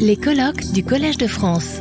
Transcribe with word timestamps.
Les 0.00 0.16
colloques 0.16 0.72
du 0.72 0.82
Collège 0.82 1.18
de 1.18 1.28
France. 1.28 1.80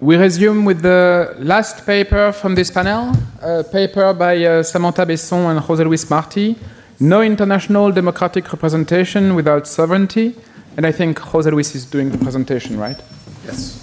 We 0.00 0.18
resume 0.18 0.66
with 0.66 0.82
the 0.82 1.34
last 1.38 1.86
paper 1.86 2.32
from 2.32 2.54
this 2.54 2.70
panel, 2.70 3.12
a 3.40 3.64
paper 3.64 4.12
by 4.12 4.44
uh, 4.44 4.62
Samantha 4.62 5.06
Besson 5.06 5.50
and 5.50 5.60
José 5.60 5.84
Luis 5.86 6.10
Marti, 6.10 6.54
No 7.00 7.22
International 7.22 7.90
Democratic 7.90 8.52
Representation 8.52 9.34
Without 9.34 9.66
Sovereignty. 9.66 10.34
And 10.76 10.84
I 10.84 10.92
think 10.92 11.18
José 11.18 11.50
Luis 11.50 11.74
is 11.74 11.86
doing 11.86 12.10
the 12.10 12.18
presentation, 12.18 12.78
right? 12.78 13.00
Yes. 13.46 13.82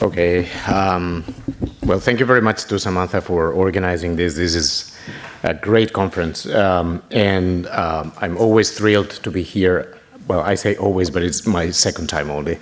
Okay. 0.00 0.48
Um, 0.68 1.24
well, 1.82 1.98
thank 1.98 2.20
you 2.20 2.26
very 2.26 2.40
much 2.40 2.66
to 2.66 2.78
Samantha 2.78 3.20
for 3.20 3.52
organizing 3.52 4.14
this. 4.14 4.36
This 4.36 4.54
is 4.54 4.96
a 5.42 5.54
great 5.54 5.92
conference. 5.92 6.46
Um, 6.46 7.02
and 7.10 7.66
um, 7.68 8.12
I'm 8.20 8.36
always 8.36 8.76
thrilled 8.76 9.10
to 9.10 9.30
be 9.30 9.42
here. 9.42 9.96
Well, 10.28 10.40
I 10.40 10.54
say 10.54 10.76
always, 10.76 11.10
but 11.10 11.22
it's 11.22 11.46
my 11.46 11.70
second 11.70 12.08
time 12.08 12.30
only 12.30 12.58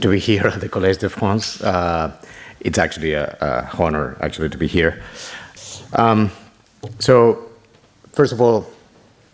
to 0.00 0.10
be 0.10 0.18
here 0.18 0.46
at 0.46 0.60
the 0.60 0.68
Collège 0.68 0.98
de 0.98 1.08
France. 1.08 1.60
Uh, 1.60 2.12
it's 2.60 2.78
actually 2.78 3.14
a, 3.14 3.36
a, 3.40 3.82
honor, 3.82 4.16
actually, 4.20 4.48
to 4.50 4.58
be 4.58 4.66
here. 4.66 5.02
Um, 5.94 6.30
so, 6.98 7.50
first 8.12 8.32
of 8.32 8.40
all, 8.40 8.66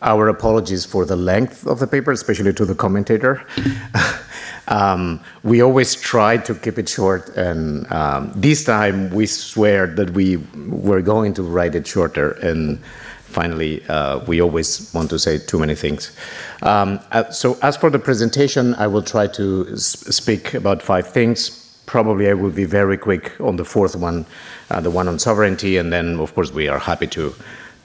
our 0.03 0.29
apologies 0.29 0.85
for 0.85 1.05
the 1.05 1.17
length 1.17 1.67
of 1.67 1.79
the 1.79 1.87
paper, 1.87 2.13
especially 2.13 2.53
to 2.53 2.65
the 2.65 2.75
commentator. 2.75 3.45
um, 4.69 5.21
we 5.43 5.63
always 5.63 5.95
try 5.95 6.37
to 6.39 6.55
keep 6.55 6.79
it 6.79 6.89
short, 6.89 7.29
and 7.37 7.91
um, 7.93 8.33
this 8.35 8.65
time 8.65 9.11
we 9.11 9.27
swear 9.27 9.87
that 9.87 10.11
we 10.11 10.39
were 10.69 11.03
going 11.03 11.35
to 11.35 11.43
write 11.43 11.75
it 11.75 11.87
shorter. 11.87 12.33
And 12.33 12.81
finally, 13.27 13.85
uh, 13.89 14.21
we 14.27 14.41
always 14.41 14.93
want 14.93 15.11
to 15.11 15.19
say 15.19 15.39
too 15.39 15.59
many 15.59 15.75
things. 15.75 16.17
Um, 16.63 17.01
uh, 17.13 17.31
so, 17.31 17.59
as 17.63 17.77
for 17.77 17.91
the 17.91 17.99
presentation, 17.99 18.75
I 18.75 18.87
will 18.87 19.03
try 19.03 19.27
to 19.29 19.77
speak 19.77 20.55
about 20.55 20.83
five 20.83 21.07
things. 21.13 21.63
Probably 21.87 22.29
I 22.29 22.35
will 22.35 22.51
be 22.51 22.65
very 22.65 22.99
quick 22.99 23.41
on 23.41 23.57
the 23.57 23.65
fourth 23.65 23.95
one, 23.95 24.27
uh, 24.71 24.81
the 24.81 24.91
one 24.91 25.07
on 25.07 25.19
sovereignty, 25.19 25.77
and 25.77 25.93
then, 25.93 26.19
of 26.19 26.35
course, 26.35 26.51
we 26.53 26.67
are 26.67 26.81
happy 26.81 27.07
to 27.09 27.35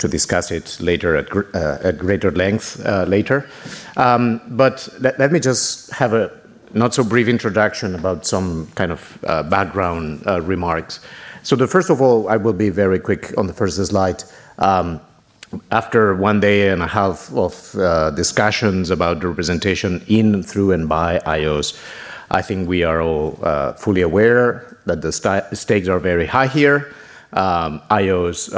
to 0.02 0.08
discuss 0.08 0.50
it 0.50 0.78
later 0.82 1.16
at, 1.16 1.28
uh, 1.54 1.78
at 1.88 2.00
greater 2.00 2.32
length 2.32 2.84
uh, 2.86 3.06
later. 3.08 3.48
Um, 3.98 4.42
but 4.48 4.90
let, 5.00 5.20
let, 5.20 5.32
me 5.32 5.40
just 5.40 5.92
have 5.92 6.14
a 6.14 6.41
not 6.74 6.94
so 6.94 7.04
brief 7.04 7.28
introduction 7.28 7.96
about 7.96 8.26
some 8.26 8.68
kind 8.76 8.92
of 8.92 9.18
uh, 9.26 9.44
background 9.44 10.24
uh, 10.28 10.42
remarks. 10.42 11.00
So, 11.44 11.56
the 11.56 11.68
first 11.68 11.90
of 11.90 12.02
all, 12.02 12.30
I 12.30 12.38
will 12.38 12.54
be 12.54 12.70
very 12.70 13.00
quick 13.00 13.34
on 13.38 13.48
the 13.48 13.54
first 13.54 13.84
slide. 13.84 14.24
Um, 14.60 15.02
after 15.72 16.16
one 16.16 16.40
day 16.40 16.70
and 16.70 16.82
a 16.82 16.88
half 16.88 17.32
of 17.34 17.76
uh, 17.76 18.12
discussions 18.12 18.90
about 18.90 19.20
the 19.20 19.28
representation 19.28 20.04
in, 20.08 20.44
through, 20.44 20.72
and 20.72 20.88
by 20.88 21.20
IOs, 21.20 21.78
I 22.30 22.42
think 22.42 22.70
we 22.70 22.84
are 22.84 23.02
all 23.02 23.38
uh, 23.44 23.74
fully 23.74 24.02
aware 24.02 24.78
that 24.86 25.02
the 25.02 25.12
st 25.12 25.44
stakes 25.58 25.88
are 25.88 26.00
very 26.00 26.26
high 26.26 26.48
here. 26.48 26.94
Um, 27.34 27.82
IOs 27.90 28.54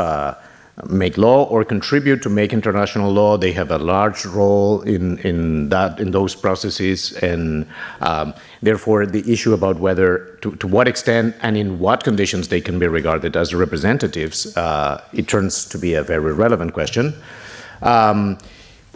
make 0.89 1.17
law 1.17 1.43
or 1.45 1.63
contribute 1.63 2.21
to 2.23 2.29
make 2.29 2.51
international 2.51 3.11
law. 3.11 3.37
They 3.37 3.51
have 3.51 3.69
a 3.69 3.77
large 3.77 4.25
role 4.25 4.81
in, 4.81 5.19
in 5.19 5.69
that 5.69 5.99
in 5.99 6.11
those 6.11 6.35
processes, 6.35 7.13
and 7.13 7.67
um, 8.01 8.33
therefore 8.61 9.05
the 9.05 9.31
issue 9.31 9.53
about 9.53 9.79
whether 9.79 10.37
to, 10.41 10.55
to 10.55 10.67
what 10.67 10.87
extent 10.87 11.35
and 11.41 11.55
in 11.57 11.79
what 11.79 12.03
conditions 12.03 12.47
they 12.47 12.59
can 12.59 12.79
be 12.79 12.87
regarded 12.87 13.37
as 13.37 13.53
representatives, 13.53 14.57
uh, 14.57 15.01
it 15.13 15.27
turns 15.27 15.65
to 15.65 15.77
be 15.77 15.93
a 15.93 16.03
very 16.03 16.33
relevant 16.33 16.73
question. 16.73 17.13
Um, 17.83 18.37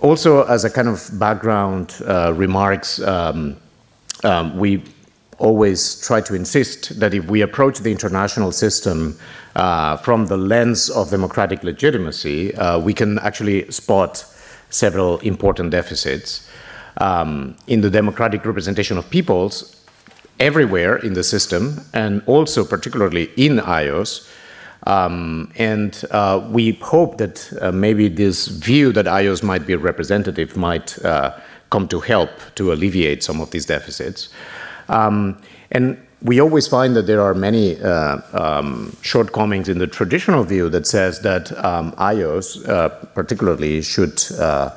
also, 0.01 0.45
as 0.45 0.63
a 0.63 0.69
kind 0.69 0.87
of 0.87 1.09
background 1.13 1.95
uh, 2.05 2.33
remarks, 2.33 2.99
um, 3.01 3.57
um 4.23 4.57
we 4.57 4.81
always 5.39 6.01
try 6.01 6.21
to 6.21 6.33
insist 6.33 6.99
that 6.99 7.13
if 7.13 7.25
we 7.25 7.41
approach 7.41 7.79
the 7.79 7.91
international 7.91 8.51
system 8.51 9.17
uh, 9.55 9.97
from 9.97 10.27
the 10.27 10.37
lens 10.37 10.89
of 10.89 11.09
democratic 11.09 11.63
legitimacy, 11.63 12.55
uh, 12.55 12.79
we 12.79 12.93
can 12.93 13.19
actually 13.19 13.69
spot 13.71 14.25
several 14.69 15.19
important 15.19 15.71
deficits 15.71 16.49
um, 16.97 17.55
in 17.67 17.81
the 17.81 17.89
democratic 17.89 18.45
representation 18.45 18.97
of 18.97 19.09
peoples 19.09 19.75
everywhere 20.39 20.97
in 20.97 21.13
the 21.13 21.23
system, 21.23 21.81
and 21.93 22.21
also 22.25 22.63
particularly 22.63 23.31
in 23.37 23.57
IOS. 23.57 24.31
Um, 24.85 25.51
and 25.57 26.03
uh, 26.11 26.47
we 26.51 26.73
hope 26.73 27.17
that 27.17 27.51
uh, 27.61 27.71
maybe 27.71 28.07
this 28.07 28.47
view 28.47 28.91
that 28.93 29.05
IOS 29.05 29.43
might 29.43 29.65
be 29.65 29.75
representative 29.75 30.55
might 30.55 31.03
uh, 31.03 31.37
come 31.69 31.87
to 31.89 31.99
help 31.99 32.29
to 32.55 32.71
alleviate 32.71 33.23
some 33.23 33.41
of 33.41 33.51
these 33.51 33.65
deficits. 33.65 34.29
Um, 34.89 35.41
and 35.71 35.97
we 36.23 36.39
always 36.39 36.67
find 36.67 36.95
that 36.95 37.05
there 37.05 37.21
are 37.21 37.33
many 37.33 37.79
uh, 37.81 38.19
um, 38.33 38.95
shortcomings 39.01 39.69
in 39.69 39.77
the 39.77 39.87
traditional 39.87 40.43
view 40.43 40.69
that 40.69 40.87
says 40.87 41.21
that 41.21 41.51
um, 41.63 41.91
IOs, 41.93 42.67
uh, 42.67 42.89
particularly, 42.89 43.81
should 43.81 44.23
uh, 44.39 44.71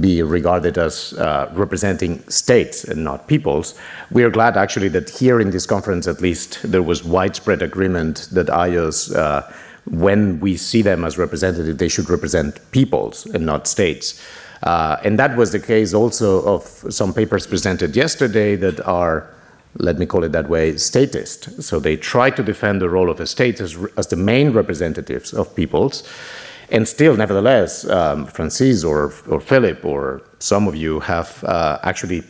be 0.00 0.22
regarded 0.22 0.78
as 0.78 1.12
uh, 1.14 1.50
representing 1.54 2.26
states 2.28 2.84
and 2.84 3.04
not 3.04 3.26
peoples. 3.26 3.74
We 4.10 4.22
are 4.22 4.30
glad, 4.30 4.56
actually, 4.56 4.88
that 4.88 5.10
here 5.10 5.40
in 5.40 5.50
this 5.50 5.66
conference, 5.66 6.06
at 6.06 6.20
least, 6.20 6.60
there 6.62 6.82
was 6.82 7.04
widespread 7.04 7.62
agreement 7.62 8.28
that 8.32 8.46
IOs, 8.46 9.14
uh, 9.14 9.50
when 9.90 10.40
we 10.40 10.56
see 10.56 10.82
them 10.82 11.04
as 11.04 11.18
representative, 11.18 11.78
they 11.78 11.88
should 11.88 12.08
represent 12.08 12.60
peoples 12.70 13.26
and 13.26 13.44
not 13.44 13.66
states. 13.66 14.22
Uh, 14.62 14.96
and 15.04 15.18
that 15.18 15.36
was 15.36 15.52
the 15.52 15.60
case 15.60 15.94
also 15.94 16.42
of 16.44 16.62
some 16.90 17.14
papers 17.14 17.46
presented 17.46 17.94
yesterday 17.94 18.56
that 18.56 18.80
are 18.86 19.30
let 19.76 19.98
me 19.98 20.06
call 20.06 20.24
it 20.24 20.32
that 20.32 20.48
way, 20.48 20.76
statist. 20.76 21.62
So 21.62 21.78
they 21.78 21.96
try 21.96 22.30
to 22.30 22.42
defend 22.42 22.80
the 22.80 22.88
role 22.88 23.10
of 23.10 23.18
the 23.18 23.26
states 23.26 23.60
as, 23.60 23.76
as 23.96 24.08
the 24.08 24.16
main 24.16 24.52
representatives 24.52 25.32
of 25.32 25.54
peoples. 25.54 26.08
And 26.70 26.86
still, 26.86 27.16
nevertheless, 27.16 27.88
um, 27.88 28.26
Francis 28.26 28.84
or, 28.84 29.12
or 29.28 29.40
Philip 29.40 29.84
or 29.84 30.22
some 30.38 30.68
of 30.68 30.76
you 30.76 31.00
have 31.00 31.42
uh, 31.44 31.78
actually 31.82 32.22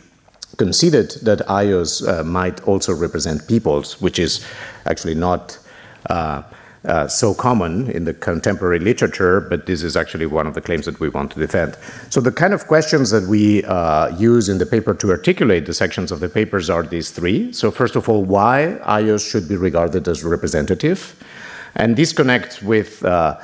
conceded 0.57 1.11
that 1.23 1.39
IOs 1.47 2.07
uh, 2.07 2.23
might 2.23 2.61
also 2.63 2.93
represent 2.93 3.47
peoples, 3.47 4.01
which 4.01 4.19
is 4.19 4.45
actually 4.85 5.15
not 5.15 5.57
uh, 6.09 6.43
uh, 6.85 7.07
so 7.07 7.33
common 7.33 7.89
in 7.91 8.05
the 8.05 8.13
contemporary 8.13 8.79
literature, 8.79 9.41
but 9.41 9.65
this 9.65 9.83
is 9.83 9.97
actually 9.97 10.25
one 10.25 10.47
of 10.47 10.53
the 10.53 10.61
claims 10.61 10.85
that 10.85 10.99
we 10.99 11.09
want 11.09 11.31
to 11.31 11.39
defend. 11.39 11.77
So, 12.09 12.21
the 12.21 12.31
kind 12.31 12.53
of 12.53 12.67
questions 12.67 13.09
that 13.09 13.27
we 13.27 13.63
uh, 13.65 14.15
use 14.17 14.47
in 14.47 14.59
the 14.59 14.65
paper 14.65 14.93
to 14.93 15.11
articulate 15.11 15.65
the 15.65 15.73
sections 15.73 16.11
of 16.11 16.21
the 16.21 16.29
papers 16.29 16.69
are 16.69 16.83
these 16.83 17.11
three. 17.11 17.51
So, 17.51 17.69
first 17.69 17.97
of 17.97 18.07
all, 18.07 18.23
why 18.23 18.79
IOS 18.83 19.29
should 19.29 19.49
be 19.49 19.57
regarded 19.57 20.07
as 20.07 20.23
representative. 20.23 21.21
And 21.75 21.97
this 21.97 22.13
connects 22.13 22.61
with 22.61 23.03
uh, 23.03 23.39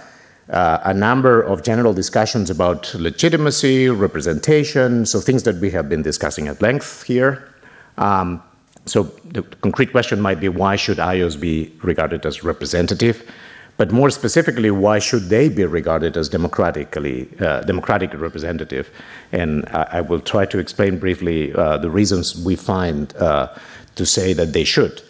uh, 0.49 0.79
a 0.83 0.93
number 0.93 1.41
of 1.41 1.63
general 1.63 1.93
discussions 1.93 2.49
about 2.49 2.93
legitimacy, 2.95 3.89
representation, 3.89 5.05
so 5.05 5.19
things 5.19 5.43
that 5.43 5.55
we 5.55 5.71
have 5.71 5.89
been 5.89 6.01
discussing 6.01 6.47
at 6.47 6.61
length 6.61 7.03
here. 7.03 7.49
Um, 7.97 8.41
so 8.85 9.03
the 9.25 9.41
concrete 9.61 9.91
question 9.91 10.21
might 10.21 10.39
be 10.39 10.49
why 10.49 10.75
should 10.75 10.97
IOs 10.97 11.39
be 11.39 11.73
regarded 11.81 12.25
as 12.25 12.43
representative? 12.43 13.29
But 13.77 13.91
more 13.91 14.09
specifically, 14.09 14.71
why 14.71 14.99
should 14.99 15.23
they 15.23 15.49
be 15.49 15.65
regarded 15.65 16.15
as 16.15 16.29
democratically 16.29 17.27
uh, 17.39 17.61
democratic 17.61 18.13
representative? 18.13 18.89
And 19.33 19.65
I, 19.69 19.97
I, 19.97 20.01
will 20.01 20.21
try 20.21 20.45
to 20.45 20.59
explain 20.59 20.97
briefly 20.97 21.53
uh, 21.53 21.77
the 21.79 21.89
reasons 21.89 22.41
we 22.45 22.55
find 22.55 23.13
uh, 23.17 23.53
to 23.95 24.05
say 24.05 24.31
that 24.31 24.53
they 24.53 24.63
should. 24.63 25.01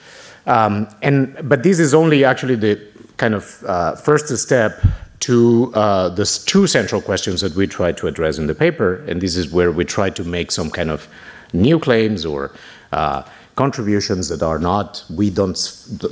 Um, 0.47 0.87
and 1.03 1.37
but 1.47 1.61
this 1.61 1.79
is 1.79 1.93
only 1.93 2.23
actually 2.23 2.55
the 2.55 2.81
kind 3.17 3.35
of 3.35 3.63
uh, 3.67 3.95
first 3.95 4.35
step 4.35 4.83
to 5.21 5.71
uh, 5.75 6.09
the 6.09 6.25
two 6.45 6.65
central 6.67 7.01
questions 7.01 7.41
that 7.41 7.55
we 7.55 7.67
try 7.67 7.91
to 7.91 8.07
address 8.07 8.37
in 8.37 8.47
the 8.47 8.55
paper, 8.55 8.95
and 9.07 9.21
this 9.21 9.35
is 9.35 9.51
where 9.51 9.71
we 9.71 9.85
try 9.85 10.09
to 10.09 10.23
make 10.23 10.51
some 10.51 10.69
kind 10.71 10.89
of 10.89 11.07
new 11.53 11.79
claims 11.79 12.25
or 12.25 12.51
uh, 12.91 13.23
contributions 13.55 14.27
that 14.29 14.43
are 14.43 14.59
not, 14.59 15.03
we 15.09 15.29
don't, 15.29 15.57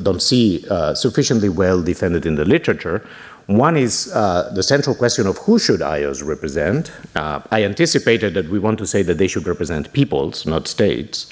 don't 0.02 0.22
see 0.22 0.66
uh, 0.70 0.94
sufficiently 0.94 1.50
well 1.50 1.82
defended 1.82 2.26
in 2.26 2.36
the 2.36 2.46
literature. 2.46 3.06
One 3.48 3.76
is 3.76 4.10
uh, 4.14 4.52
the 4.56 4.64
central 4.64 4.96
question 4.96 5.28
of 5.28 5.38
who 5.40 5.60
should 5.60 5.82
IOs 5.82 6.26
represent. 6.26 6.92
Uh, 7.14 7.42
I 7.52 7.66
anticipated 7.66 8.34
that 8.36 8.48
we 8.48 8.58
want 8.58 8.80
to 8.80 8.88
say 8.88 9.04
that 9.04 9.18
they 9.18 9.28
should 9.28 9.46
represent 9.46 9.92
peoples, 9.92 10.46
not 10.46 10.66
states. 10.70 11.32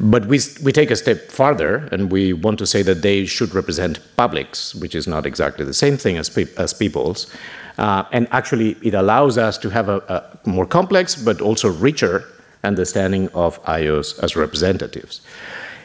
But 0.00 0.26
we, 0.26 0.40
we 0.64 0.72
take 0.72 0.90
a 0.90 0.96
step 0.96 1.30
farther 1.30 1.88
and 1.92 2.10
we 2.10 2.32
want 2.32 2.58
to 2.58 2.66
say 2.66 2.82
that 2.82 3.02
they 3.02 3.26
should 3.26 3.54
represent 3.54 4.00
publics, 4.16 4.74
which 4.74 4.96
is 4.96 5.06
not 5.06 5.24
exactly 5.24 5.64
the 5.64 5.74
same 5.74 5.96
thing 5.96 6.16
as, 6.16 6.28
pe 6.28 6.46
as 6.58 6.74
peoples. 6.74 7.28
Uh, 7.78 8.04
and 8.10 8.26
actually, 8.32 8.72
it 8.82 8.94
allows 8.94 9.38
us 9.38 9.56
to 9.58 9.70
have 9.70 9.88
a, 9.88 9.98
a 10.08 10.48
more 10.48 10.66
complex 10.66 11.14
but 11.14 11.40
also 11.40 11.70
richer 11.70 12.24
understanding 12.64 13.28
of 13.34 13.62
IOs 13.64 14.18
as 14.22 14.36
representatives. 14.36 15.20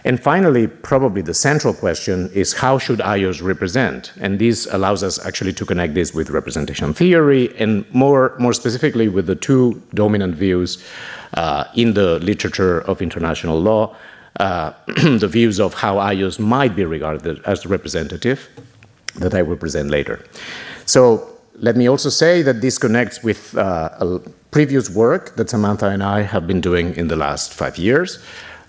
And 0.06 0.22
finally, 0.22 0.68
probably 0.68 1.22
the 1.22 1.34
central 1.34 1.74
question 1.74 2.32
is 2.34 2.54
how 2.54 2.78
should 2.78 3.00
IOs 3.00 3.44
represent? 3.44 4.14
And 4.22 4.40
this 4.40 4.66
allows 4.72 5.04
us 5.04 5.24
actually 5.26 5.54
to 5.54 5.66
connect 5.66 5.96
this 5.96 6.14
with 6.14 6.30
representation 6.30 6.94
theory 6.94 7.54
and 7.58 7.84
more, 7.94 8.36
more 8.40 8.54
specifically 8.54 9.10
with 9.10 9.26
the 9.26 9.36
two 9.36 9.82
dominant 9.94 10.36
views 10.36 10.82
uh, 11.34 11.66
in 11.76 11.94
the 11.94 12.20
literature 12.20 12.82
of 12.82 13.02
international 13.02 13.60
law, 13.60 13.96
uh, 14.40 14.72
the 15.20 15.28
views 15.28 15.60
of 15.60 15.74
how 15.74 15.96
IOs 15.96 16.40
might 16.40 16.74
be 16.74 16.86
regarded 16.86 17.42
as 17.46 17.66
representative 17.66 18.48
that 19.16 19.34
I 19.34 19.42
will 19.42 19.58
present 19.58 19.90
later. 19.90 20.24
So 20.86 21.28
let 21.56 21.76
me 21.76 21.88
also 21.88 22.10
say 22.10 22.44
that 22.44 22.62
this 22.62 22.78
connects 22.78 23.24
with 23.24 23.58
uh, 23.58 24.20
previous 24.58 24.90
work 24.90 25.36
that 25.36 25.48
Samantha 25.52 25.86
and 25.86 26.02
I 26.02 26.24
have 26.24 26.48
been 26.48 26.62
doing 26.62 26.96
in 26.96 27.10
the 27.10 27.16
last 27.16 27.54
five 27.54 27.78
years. 27.78 28.18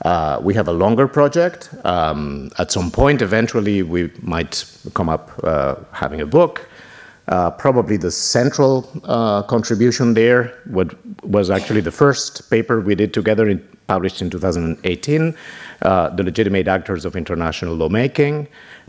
Uh, 0.02 0.38
we 0.42 0.52
have 0.52 0.68
a 0.68 0.72
longer 0.84 1.08
project. 1.08 1.70
Um, 1.82 2.50
at 2.58 2.70
some 2.70 2.90
point, 2.90 3.22
eventually, 3.22 3.82
we 3.82 4.10
might 4.20 4.66
come 4.92 5.08
up 5.08 5.30
uh, 5.42 5.76
having 5.92 6.20
a 6.20 6.26
book. 6.26 6.68
Uh, 7.28 7.50
probably 7.52 7.96
the 7.96 8.10
central 8.10 8.86
uh, 9.04 9.42
contribution 9.44 10.12
there 10.12 10.52
what 10.66 10.88
was 11.24 11.48
actually 11.48 11.80
the 11.80 11.96
first 12.02 12.50
paper 12.50 12.82
we 12.82 12.94
did 12.94 13.14
together, 13.14 13.48
in, 13.48 13.58
published 13.86 14.20
in 14.20 14.28
2018, 14.28 15.34
uh, 15.80 16.10
The 16.10 16.22
Legitimate 16.22 16.68
Actors 16.68 17.06
of 17.06 17.16
International 17.16 17.74
Lawmaking 17.74 18.46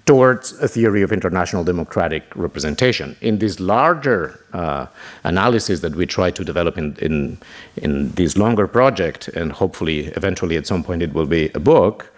towards 0.10 0.54
a 0.54 0.68
theory 0.68 1.04
of 1.04 1.12
international 1.12 1.64
democratic 1.64 2.24
representation. 2.36 3.16
In 3.22 3.38
this 3.38 3.60
larger 3.60 4.44
uh, 4.54 4.88
analysis 5.24 5.82
that 5.82 5.94
we 5.94 6.08
try 6.08 6.32
to 6.32 6.44
develop 6.44 6.80
in, 6.80 6.96
in, 7.00 7.38
in, 7.76 8.10
this 8.14 8.36
longer 8.36 8.66
project, 8.68 9.28
and 9.28 9.52
hopefully 9.52 10.08
eventually 10.20 10.58
at 10.58 10.66
some 10.66 10.84
point 10.84 11.04
it 11.04 11.14
will 11.14 11.28
be 11.28 11.52
a 11.54 11.60
book, 11.60 12.12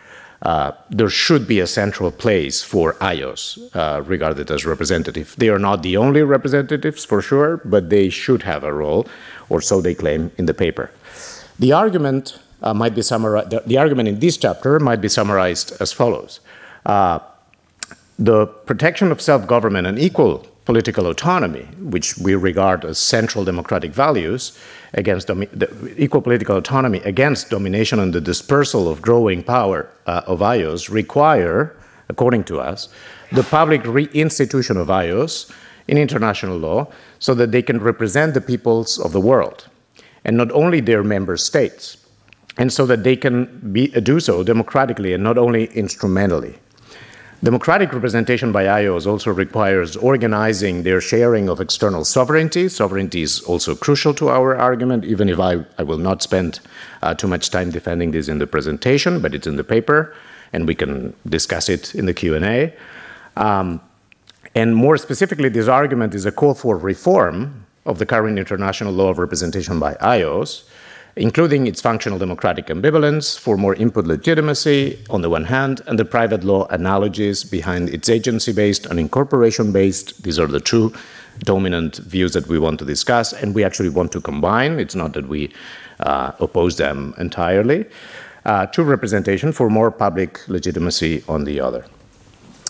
uh, 0.44 0.72
there 0.90 1.10
should 1.10 1.46
be 1.50 1.60
a 1.60 1.68
central 1.68 2.12
place 2.12 2.64
for 2.64 2.94
IOs 3.16 3.42
uh, 3.76 4.02
regarded 4.04 4.50
as 4.50 4.66
representative. 4.66 5.36
They 5.38 5.50
are 5.50 5.60
not 5.60 5.84
the 5.84 5.98
only 5.98 6.24
representatives 6.24 7.04
for 7.04 7.22
sure, 7.22 7.58
but 7.66 7.90
they 7.90 8.08
should 8.08 8.44
have 8.44 8.64
a 8.64 8.72
role, 8.72 9.06
or 9.50 9.60
so 9.60 9.82
they 9.82 9.96
claim 9.96 10.32
in 10.38 10.46
the 10.46 10.54
paper. 10.54 10.92
The 11.60 11.74
argument 11.74 12.40
uh, 12.62 12.74
might 12.74 12.96
be 12.96 13.02
summarized, 13.02 13.50
the, 13.50 13.60
the, 13.66 13.78
argument 13.78 14.08
in 14.08 14.20
this 14.20 14.38
chapter 14.38 14.80
might 14.80 15.02
be 15.02 15.10
summarized 15.10 15.74
as 15.82 15.92
follows. 15.92 16.40
The 18.22 18.46
protection 18.46 19.12
of 19.12 19.20
self 19.20 19.48
government 19.48 19.88
and 19.88 19.98
equal 19.98 20.46
political 20.66 21.08
autonomy, 21.08 21.64
which 21.80 22.20
we 22.20 22.36
regard 22.36 22.86
as 22.86 23.00
central 23.00 23.44
democratic 23.44 23.94
values, 23.94 24.56
against 24.94 25.32
equal 25.98 26.22
political 26.22 26.56
autonomy 26.56 27.00
against 27.00 27.50
domination 27.50 28.00
and 28.00 28.14
the 28.14 28.22
dispersal 28.22 28.88
of 28.88 29.02
growing 29.02 29.42
power 29.42 29.90
uh, 30.06 30.22
of 30.28 30.42
IOs 30.42 30.88
require, 30.92 31.76
according 32.10 32.44
to 32.44 32.60
us, 32.60 32.90
the 33.32 33.42
public 33.42 33.82
reinstitution 33.86 34.78
of 34.78 34.90
IOs 34.90 35.52
in 35.88 35.98
international 35.98 36.60
law 36.60 36.88
so 37.18 37.34
that 37.34 37.52
they 37.52 37.64
can 37.64 37.80
represent 37.80 38.36
the 38.36 38.42
peoples 38.42 39.00
of 39.00 39.14
the 39.14 39.20
world 39.20 39.68
and 40.26 40.38
not 40.38 40.52
only 40.52 40.80
their 40.80 41.04
member 41.04 41.38
states, 41.38 41.98
and 42.60 42.72
so 42.72 42.86
that 42.86 43.04
they 43.04 43.16
can 43.16 43.46
be, 43.74 43.88
do 43.88 44.20
so 44.20 44.44
democratically 44.44 45.14
and 45.14 45.24
not 45.24 45.40
only 45.40 45.66
instrumentally. 45.74 46.60
Democratic 47.44 47.92
representation 47.92 48.52
by 48.52 48.66
IOs 48.66 49.08
also 49.08 49.32
requires 49.32 49.98
organizing 49.98 50.84
their 50.84 51.02
sharing 51.02 51.50
of 51.50 51.60
external 51.60 52.06
sovereignty. 52.06 52.70
Sovereignty 52.70 53.24
is 53.24 53.42
also 53.42 53.74
crucial 53.74 54.14
to 54.14 54.30
our 54.30 54.56
argument, 54.56 55.04
even 55.06 55.28
if 55.28 55.40
I, 55.40 55.66
I 55.80 55.82
will 55.82 55.98
not 55.98 56.22
spend 56.22 56.60
uh, 57.02 57.16
too 57.16 57.28
much 57.28 57.50
time 57.50 57.72
defending 57.72 58.12
this 58.12 58.28
in 58.28 58.38
the 58.38 58.46
presentation, 58.46 59.22
but 59.24 59.34
it's 59.34 59.48
in 59.48 59.56
the 59.56 59.64
paper, 59.64 60.16
and 60.54 60.68
we 60.68 60.76
can 60.76 61.16
discuss 61.28 61.68
it 61.68 61.96
in 61.96 62.06
the 62.06 62.14
Q&A. 62.14 62.76
Um, 63.36 63.82
and 64.54 64.76
more 64.76 64.98
specifically, 64.98 65.50
this 65.50 65.68
argument 65.68 66.14
is 66.14 66.28
a 66.28 66.32
call 66.32 66.54
for 66.54 66.78
reform 66.78 67.66
of 67.88 67.98
the 67.98 68.06
current 68.06 68.38
international 68.38 68.94
law 68.94 69.10
of 69.10 69.18
representation 69.18 69.80
by 69.80 69.96
IOs, 69.96 70.70
including 71.16 71.68
its 71.68 71.82
functional 71.82 72.18
democratic 72.18 72.68
ambivalence 72.68 73.38
for 73.38 73.58
more 73.58 73.76
input 73.76 74.06
legitimacy 74.06 75.04
on 75.10 75.22
the 75.22 75.30
one 75.30 75.44
hand, 75.46 75.82
and 75.88 76.00
the 76.00 76.06
private 76.06 76.44
law 76.44 76.66
analogies 76.68 77.44
behind 77.44 77.90
its 77.90 78.10
agency 78.10 78.54
based 78.54 78.86
and 78.86 79.00
incorporation 79.00 79.72
based. 79.72 80.24
These 80.24 80.40
are 80.40 80.48
the 80.48 80.60
two 80.60 80.94
dominant 81.40 81.98
views 81.98 82.34
that 82.34 82.48
we 82.48 82.60
want 82.60 82.80
to 82.80 82.86
discuss, 82.86 83.34
and 83.34 83.54
we 83.56 83.64
actually 83.64 83.90
want 83.90 84.12
to 84.12 84.22
combine. 84.22 84.80
It's 84.80 84.96
not 84.96 85.14
that 85.14 85.28
we 85.28 85.54
uh, 86.00 86.32
oppose 86.40 86.78
them 86.78 87.14
entirely. 87.18 87.86
Uh, 88.44 88.66
to 88.66 88.84
representation 88.84 89.52
for 89.52 89.70
more 89.70 89.92
public 89.92 90.40
legitimacy 90.48 91.24
on 91.28 91.44
the 91.44 91.62
other. 91.62 91.86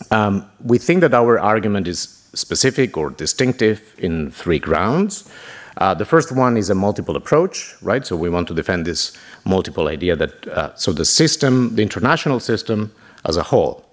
Um, 0.09 0.45
we 0.65 0.77
think 0.77 0.99
that 0.99 1.13
our 1.13 1.39
argument 1.39 1.88
is 1.88 2.27
specific 2.33 2.97
or 2.97 3.09
distinctive 3.09 3.95
in 3.97 4.31
three 4.31 4.59
grounds. 4.59 5.31
Uh, 5.81 5.95
the 5.95 6.05
first 6.05 6.31
one 6.31 6.57
is 6.57 6.69
a 6.69 6.75
multiple 6.75 7.15
approach, 7.15 7.75
right? 7.81 8.05
So 8.05 8.15
we 8.15 8.29
want 8.29 8.47
to 8.49 8.53
defend 8.53 8.85
this 8.85 9.17
multiple 9.45 9.87
idea 9.87 10.15
that 10.15 10.47
uh, 10.47 10.75
so 10.75 10.93
the 10.93 11.05
system, 11.05 11.73
the 11.75 11.81
international 11.81 12.39
system 12.39 12.93
as 13.25 13.35
a 13.35 13.41
whole, 13.41 13.83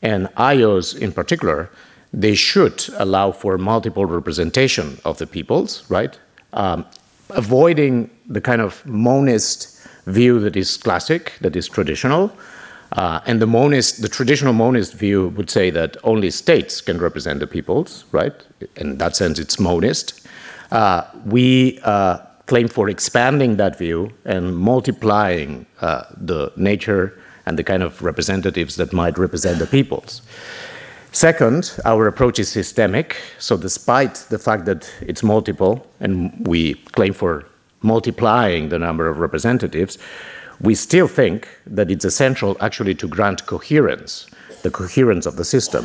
and 0.00 0.28
IOs 0.36 0.98
in 0.98 1.12
particular, 1.12 1.68
they 2.14 2.34
should 2.34 2.86
allow 2.96 3.30
for 3.30 3.58
multiple 3.58 4.06
representation 4.06 4.98
of 5.04 5.18
the 5.18 5.26
peoples, 5.26 5.84
right? 5.90 6.18
Um, 6.54 6.86
avoiding 7.28 8.08
the 8.26 8.40
kind 8.40 8.62
of 8.62 8.72
monist 8.86 9.86
view 10.06 10.40
that 10.40 10.56
is 10.56 10.78
classic, 10.78 11.34
that 11.42 11.54
is 11.56 11.68
traditional. 11.68 12.32
Uh, 12.92 13.20
and 13.26 13.42
the 13.42 13.46
monist, 13.46 14.00
the 14.00 14.08
traditional 14.08 14.54
monist 14.54 14.94
view 14.94 15.28
would 15.36 15.50
say 15.50 15.68
that 15.68 15.98
only 16.04 16.30
states 16.30 16.80
can 16.80 16.96
represent 16.96 17.40
the 17.40 17.46
peoples, 17.46 18.06
right? 18.12 18.34
In 18.76 18.96
that 18.96 19.14
sense, 19.14 19.38
it's 19.38 19.60
monist. 19.60 20.23
Uh, 20.74 21.08
we 21.24 21.78
uh, 21.84 22.18
claim 22.46 22.66
for 22.66 22.88
expanding 22.88 23.56
that 23.58 23.78
view 23.78 24.12
and 24.24 24.56
multiplying 24.56 25.64
uh, 25.80 26.02
the 26.16 26.50
nature 26.56 27.16
and 27.46 27.56
the 27.56 27.62
kind 27.62 27.80
of 27.80 28.02
representatives 28.02 28.74
that 28.74 28.92
might 28.92 29.16
represent 29.16 29.60
the 29.60 29.66
peoples. 29.68 30.20
Second, 31.12 31.78
our 31.84 32.08
approach 32.08 32.40
is 32.40 32.48
systemic. 32.48 33.16
So, 33.38 33.56
despite 33.56 34.14
the 34.30 34.38
fact 34.38 34.64
that 34.64 34.90
it's 35.00 35.22
multiple 35.22 35.86
and 36.00 36.44
we 36.44 36.74
claim 36.96 37.12
for 37.12 37.46
multiplying 37.82 38.70
the 38.70 38.78
number 38.80 39.06
of 39.06 39.20
representatives, 39.20 39.96
we 40.60 40.74
still 40.74 41.06
think 41.06 41.46
that 41.66 41.88
it's 41.88 42.04
essential 42.04 42.56
actually 42.60 42.96
to 42.96 43.06
grant 43.06 43.46
coherence, 43.46 44.26
the 44.62 44.72
coherence 44.72 45.24
of 45.24 45.36
the 45.36 45.44
system. 45.44 45.84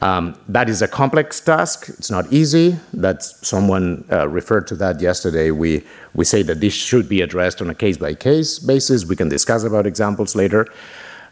Um, 0.00 0.38
that 0.48 0.68
is 0.68 0.80
a 0.80 0.88
complex 0.88 1.40
task. 1.40 1.88
It's 1.88 2.10
not 2.10 2.32
easy. 2.32 2.76
That 2.92 3.22
someone 3.22 4.04
uh, 4.12 4.28
referred 4.28 4.66
to 4.68 4.76
that 4.76 5.00
yesterday. 5.00 5.50
We 5.50 5.82
we 6.14 6.24
say 6.24 6.42
that 6.42 6.60
this 6.60 6.74
should 6.74 7.08
be 7.08 7.20
addressed 7.20 7.60
on 7.60 7.68
a 7.68 7.74
case 7.74 7.96
by 7.96 8.14
case 8.14 8.58
basis. 8.58 9.04
We 9.06 9.16
can 9.16 9.28
discuss 9.28 9.64
about 9.64 9.86
examples 9.86 10.36
later. 10.36 10.66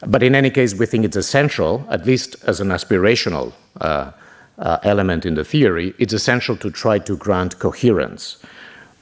But 0.06 0.22
in 0.22 0.34
any 0.34 0.50
case, 0.50 0.74
we 0.74 0.84
think 0.86 1.04
it's 1.04 1.16
essential, 1.16 1.86
at 1.90 2.04
least 2.04 2.36
as 2.44 2.60
an 2.60 2.68
aspirational 2.68 3.52
uh, 3.80 4.10
uh, 4.58 4.78
element 4.82 5.24
in 5.24 5.34
the 5.34 5.44
theory, 5.44 5.94
it's 5.98 6.12
essential 6.12 6.56
to 6.58 6.70
try 6.70 6.98
to 6.98 7.16
grant 7.16 7.58
coherence 7.58 8.38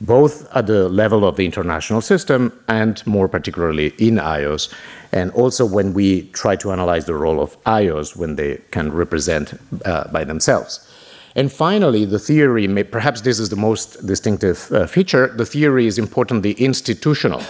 both 0.00 0.48
at 0.54 0.66
the 0.66 0.88
level 0.88 1.26
of 1.26 1.36
the 1.36 1.44
international 1.44 2.00
system 2.00 2.52
and 2.68 3.06
more 3.06 3.28
particularly 3.28 3.88
in 3.98 4.16
IOS, 4.16 4.72
and 5.14 5.30
also 5.30 5.64
when 5.64 5.94
we 5.94 6.22
try 6.32 6.56
to 6.56 6.72
analyze 6.72 7.04
the 7.06 7.14
role 7.14 7.40
of 7.40 7.56
IOS 7.64 8.16
when 8.16 8.34
they 8.36 8.60
can 8.72 8.92
represent 8.92 9.54
uh, 9.84 10.08
by 10.08 10.24
themselves. 10.24 10.86
And 11.36 11.50
finally, 11.50 12.04
the 12.04 12.18
theory, 12.18 12.66
may, 12.68 12.82
perhaps 12.82 13.20
this 13.22 13.38
is 13.38 13.48
the 13.48 13.56
most 13.56 14.06
distinctive 14.06 14.70
uh, 14.72 14.86
feature, 14.86 15.28
the 15.28 15.46
theory 15.46 15.86
is 15.86 15.98
importantly 15.98 16.52
institutional 16.52 17.42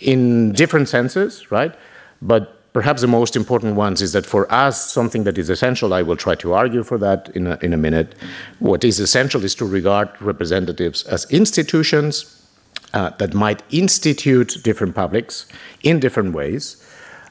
in 0.00 0.52
different 0.52 0.88
senses, 0.88 1.50
right? 1.50 1.74
But 2.22 2.60
Perhaps 2.74 3.02
the 3.02 3.06
most 3.06 3.36
important 3.36 3.76
ones 3.76 4.02
is 4.02 4.12
that 4.14 4.26
for 4.26 4.52
us, 4.52 4.90
something 4.90 5.22
that 5.22 5.38
is 5.38 5.48
essential, 5.48 5.94
I 5.94 6.02
will 6.02 6.16
try 6.16 6.34
to 6.34 6.54
argue 6.54 6.82
for 6.82 6.98
that 6.98 7.30
in 7.36 7.46
a, 7.46 7.56
in 7.62 7.72
a 7.72 7.76
minute. 7.76 8.16
What 8.58 8.82
is 8.82 8.98
essential 8.98 9.44
is 9.44 9.54
to 9.56 9.64
regard 9.64 10.08
representatives 10.20 11.04
as 11.04 11.24
institutions 11.30 12.44
uh, 12.92 13.10
that 13.18 13.32
might 13.32 13.62
institute 13.70 14.56
different 14.64 14.96
publics 14.96 15.46
in 15.84 16.00
different 16.00 16.34
ways. 16.34 16.83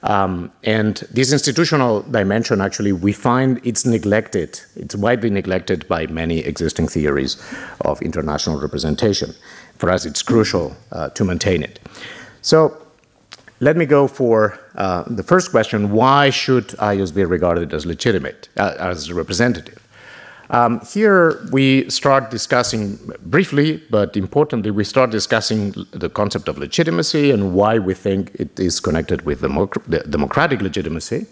Um, 0.04 0.52
and 0.64 0.98
this 1.12 1.32
institutional 1.32 2.02
dimension, 2.02 2.62
actually, 2.62 2.92
we 2.92 3.14
find 3.14 3.60
it's 3.64 3.86
neglected. 3.86 4.60
It's 4.76 4.96
widely 4.96 5.30
neglected 5.30 5.88
by 5.88 6.08
many 6.08 6.40
existing 6.40 6.90
theories 6.90 7.42
of 7.82 8.02
international 8.02 8.60
representation. 8.60 9.34
For 9.78 9.90
us, 9.90 10.06
it's 10.06 10.22
crucial 10.22 10.76
uh, 10.92 11.10
to 11.10 11.24
maintain 11.24 11.64
it. 11.64 11.80
So, 12.42 12.78
let 13.60 13.78
me 13.78 13.86
go 13.86 14.08
for 14.08 14.60
uh, 14.76 15.04
the 15.08 15.24
first 15.24 15.52
question 15.52 15.92
why 15.92 16.30
should 16.30 16.68
IOs 16.80 17.14
be 17.16 17.24
regarded 17.24 17.74
as 17.74 17.86
legitimate, 17.86 18.50
uh, 18.58 18.76
as 18.78 19.12
representative? 19.12 19.83
Um, 20.50 20.82
here 20.86 21.46
we 21.52 21.90
start 21.90 22.30
discussing 22.30 23.00
briefly, 23.26 23.82
but 23.90 24.16
importantly, 24.18 24.72
we 24.72 24.84
start 24.84 25.10
discussing 25.10 25.74
the 25.92 26.10
concept 26.10 26.48
of 26.48 26.58
legitimacy 26.58 27.32
and 27.32 27.54
why 27.54 27.80
we 27.80 27.94
think 27.94 28.32
it 28.36 28.60
is 28.60 28.80
connected 28.80 29.24
with 29.24 29.42
democ- 29.42 30.10
democratic 30.10 30.62
legitimacy. 30.62 31.26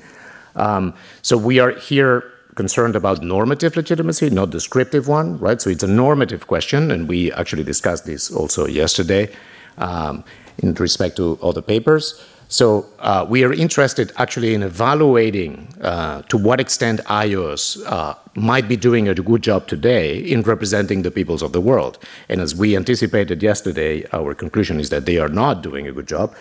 Um, 0.55 0.93
so 1.21 1.37
we 1.37 1.59
are 1.59 1.71
here 1.71 2.23
concerned 2.55 2.95
about 2.95 3.21
normative 3.21 3.75
legitimacy, 3.75 4.29
not 4.29 4.49
descriptive 4.49 5.07
one, 5.07 5.37
right? 5.39 5.61
So 5.61 5.69
it's 5.69 5.83
a 5.83 5.87
normative 5.87 6.47
question, 6.47 6.91
and 6.91 7.07
we 7.07 7.31
actually 7.33 7.63
discussed 7.63 8.05
this 8.05 8.31
also 8.31 8.65
yesterday 8.65 9.33
um, 9.77 10.23
in 10.59 10.73
respect 10.75 11.15
to 11.17 11.37
other 11.41 11.61
papers. 11.61 12.23
So 12.51 12.85
uh, 12.99 13.25
we 13.29 13.45
are 13.45 13.53
interested 13.53 14.11
actually 14.17 14.53
in 14.53 14.61
evaluating 14.61 15.73
uh, 15.79 16.23
to 16.23 16.37
what 16.37 16.59
extent 16.59 16.99
IOs 17.05 17.81
uh, 17.85 18.15
might 18.35 18.67
be 18.67 18.75
doing 18.75 19.07
a 19.07 19.13
good 19.13 19.41
job 19.41 19.67
today 19.67 20.17
in 20.17 20.41
representing 20.41 21.01
the 21.01 21.11
peoples 21.11 21.41
of 21.43 21.53
the 21.53 21.61
world. 21.61 21.97
And 22.27 22.41
as 22.41 22.53
we 22.53 22.75
anticipated 22.75 23.41
yesterday, 23.41 24.05
our 24.11 24.35
conclusion 24.35 24.81
is 24.81 24.89
that 24.89 25.05
they 25.05 25.17
are 25.17 25.29
not 25.29 25.63
doing 25.63 25.87
a 25.87 25.93
good 25.93 26.09
job. 26.09 26.35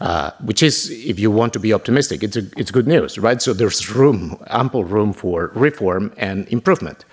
Uh, 0.00 0.32
which 0.42 0.62
is, 0.62 0.90
if 0.90 1.18
you 1.18 1.30
want 1.30 1.52
to 1.52 1.60
be 1.60 1.72
optimistic, 1.72 2.22
it's, 2.22 2.36
a, 2.36 2.42
it's 2.58 2.70
good 2.70 2.86
news, 2.86 3.16
right? 3.16 3.40
So 3.40 3.54
there's 3.54 3.88
room, 3.88 4.36
ample 4.48 4.84
room 4.84 5.12
for 5.12 5.52
reform 5.54 6.12
and 6.18 6.46
improvement. 6.48 7.04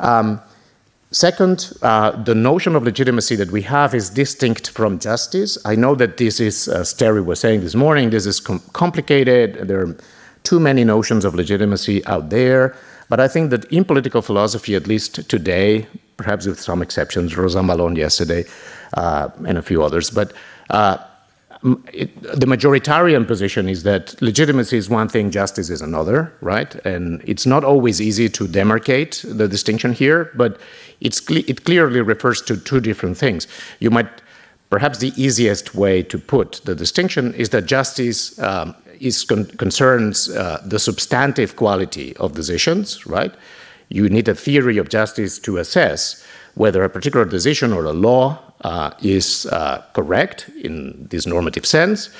Um, 0.00 0.42
second, 1.10 1.72
uh, 1.82 2.10
the 2.22 2.34
notion 2.34 2.76
of 2.76 2.82
legitimacy 2.82 3.36
that 3.36 3.50
we 3.50 3.62
have 3.62 3.94
is 3.94 4.10
distinct 4.10 4.70
from 4.70 4.98
justice. 4.98 5.58
I 5.64 5.74
know 5.74 5.94
that 5.94 6.16
this 6.16 6.40
is, 6.40 6.68
as 6.68 6.92
Terry 6.92 7.20
was 7.20 7.40
saying 7.40 7.60
this 7.60 7.74
morning, 7.74 8.10
this 8.10 8.26
is 8.26 8.40
com- 8.40 8.62
complicated. 8.72 9.68
There 9.68 9.80
are 9.80 9.96
too 10.44 10.60
many 10.60 10.84
notions 10.84 11.24
of 11.24 11.34
legitimacy 11.34 12.04
out 12.06 12.30
there. 12.30 12.76
But 13.08 13.20
I 13.20 13.28
think 13.28 13.50
that 13.50 13.64
in 13.66 13.84
political 13.84 14.20
philosophy, 14.22 14.74
at 14.74 14.86
least 14.86 15.28
today, 15.28 15.86
perhaps 16.16 16.46
with 16.46 16.60
some 16.60 16.82
exceptions, 16.82 17.36
Rosa 17.36 17.62
Malone 17.62 17.96
yesterday, 17.96 18.44
uh, 18.94 19.30
and 19.46 19.56
a 19.56 19.62
few 19.62 19.82
others, 19.82 20.10
but 20.10 20.32
uh, 20.70 20.98
it, 21.92 22.22
the 22.22 22.46
majoritarian 22.46 23.26
position 23.26 23.68
is 23.68 23.82
that 23.82 24.20
legitimacy 24.22 24.76
is 24.76 24.88
one 24.88 25.08
thing, 25.08 25.30
justice 25.30 25.70
is 25.70 25.82
another, 25.82 26.32
right? 26.40 26.74
And 26.86 27.22
it's 27.24 27.46
not 27.46 27.64
always 27.64 28.00
easy 28.00 28.28
to 28.28 28.46
demarcate 28.46 29.36
the 29.36 29.48
distinction 29.48 29.92
here, 29.92 30.30
but 30.36 30.60
cle- 31.26 31.44
it 31.46 31.64
clearly 31.64 32.00
refers 32.00 32.42
to 32.42 32.56
two 32.56 32.80
different 32.80 33.16
things. 33.16 33.46
You 33.80 33.90
might, 33.90 34.08
perhaps 34.70 34.98
the 34.98 35.12
easiest 35.16 35.74
way 35.74 36.02
to 36.04 36.18
put 36.18 36.60
the 36.64 36.74
distinction 36.74 37.34
is 37.34 37.48
that 37.50 37.66
justice 37.66 38.38
um, 38.38 38.74
is 39.00 39.24
con- 39.24 39.46
concerns 39.46 40.30
uh, 40.30 40.62
the 40.64 40.78
substantive 40.78 41.56
quality 41.56 42.16
of 42.18 42.34
decisions, 42.34 43.06
right? 43.06 43.34
You 43.88 44.08
need 44.08 44.28
a 44.28 44.34
theory 44.34 44.78
of 44.78 44.90
justice 44.90 45.38
to 45.40 45.56
assess 45.56 46.24
whether 46.54 46.82
a 46.84 46.90
particular 46.90 47.24
decision 47.24 47.72
or 47.72 47.84
a 47.84 47.92
law 47.92 48.47
is 49.00 49.46
uh, 49.46 49.82
correct 49.92 50.48
in 50.62 51.06
this 51.10 51.26
normative 51.26 51.66
sense. 51.66 52.10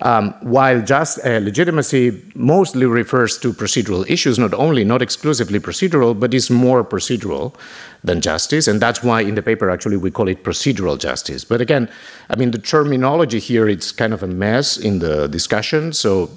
Um, 0.00 0.32
while 0.42 0.80
just 0.80 1.18
uh, 1.24 1.40
legitimacy 1.42 2.22
mostly 2.34 2.86
refers 2.86 3.36
to 3.38 3.52
procedural 3.52 4.08
issues, 4.08 4.38
not 4.38 4.54
only, 4.54 4.84
not 4.84 5.02
exclusively 5.02 5.58
procedural, 5.58 6.18
but 6.18 6.32
is 6.32 6.50
more 6.50 6.84
procedural 6.84 7.52
than 8.04 8.20
justice. 8.20 8.68
And 8.68 8.80
that's 8.80 9.02
why 9.02 9.22
in 9.22 9.34
the 9.34 9.42
paper, 9.42 9.70
actually, 9.70 9.96
we 9.96 10.12
call 10.12 10.28
it 10.28 10.44
procedural 10.44 10.98
justice. 10.98 11.44
But 11.44 11.60
again, 11.60 11.88
I 12.30 12.36
mean, 12.36 12.52
the 12.52 12.58
terminology 12.58 13.40
here, 13.40 13.68
it's 13.68 13.90
kind 13.90 14.12
of 14.12 14.22
a 14.22 14.28
mess 14.28 14.76
in 14.76 15.00
the 15.00 15.26
discussion. 15.26 15.92
So 15.92 16.30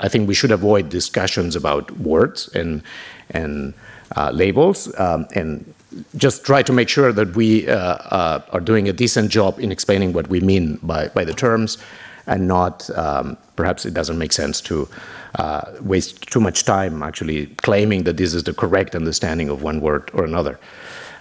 I 0.00 0.08
think 0.08 0.26
we 0.26 0.34
should 0.34 0.52
avoid 0.52 0.88
discussions 0.88 1.54
about 1.54 1.90
words 1.98 2.48
and, 2.54 2.82
and 3.30 3.74
uh, 4.16 4.30
labels. 4.30 4.88
Um, 4.98 5.26
and 5.34 5.74
just 6.16 6.44
try 6.44 6.62
to 6.62 6.72
make 6.72 6.88
sure 6.88 7.12
that 7.12 7.34
we 7.34 7.68
uh, 7.68 7.76
uh, 7.76 8.42
are 8.50 8.60
doing 8.60 8.88
a 8.88 8.92
decent 8.92 9.30
job 9.30 9.58
in 9.58 9.72
explaining 9.72 10.12
what 10.12 10.28
we 10.28 10.40
mean 10.40 10.78
by, 10.82 11.08
by 11.08 11.24
the 11.24 11.34
terms 11.34 11.78
and 12.26 12.46
not, 12.46 12.88
um, 12.96 13.36
perhaps 13.56 13.84
it 13.84 13.94
doesn't 13.94 14.18
make 14.18 14.32
sense 14.32 14.60
to 14.60 14.88
uh, 15.36 15.72
waste 15.80 16.22
too 16.30 16.40
much 16.40 16.64
time 16.64 17.02
actually 17.02 17.46
claiming 17.62 18.04
that 18.04 18.16
this 18.16 18.34
is 18.34 18.44
the 18.44 18.52
correct 18.52 18.94
understanding 18.94 19.48
of 19.48 19.62
one 19.62 19.80
word 19.80 20.10
or 20.14 20.24
another. 20.24 20.58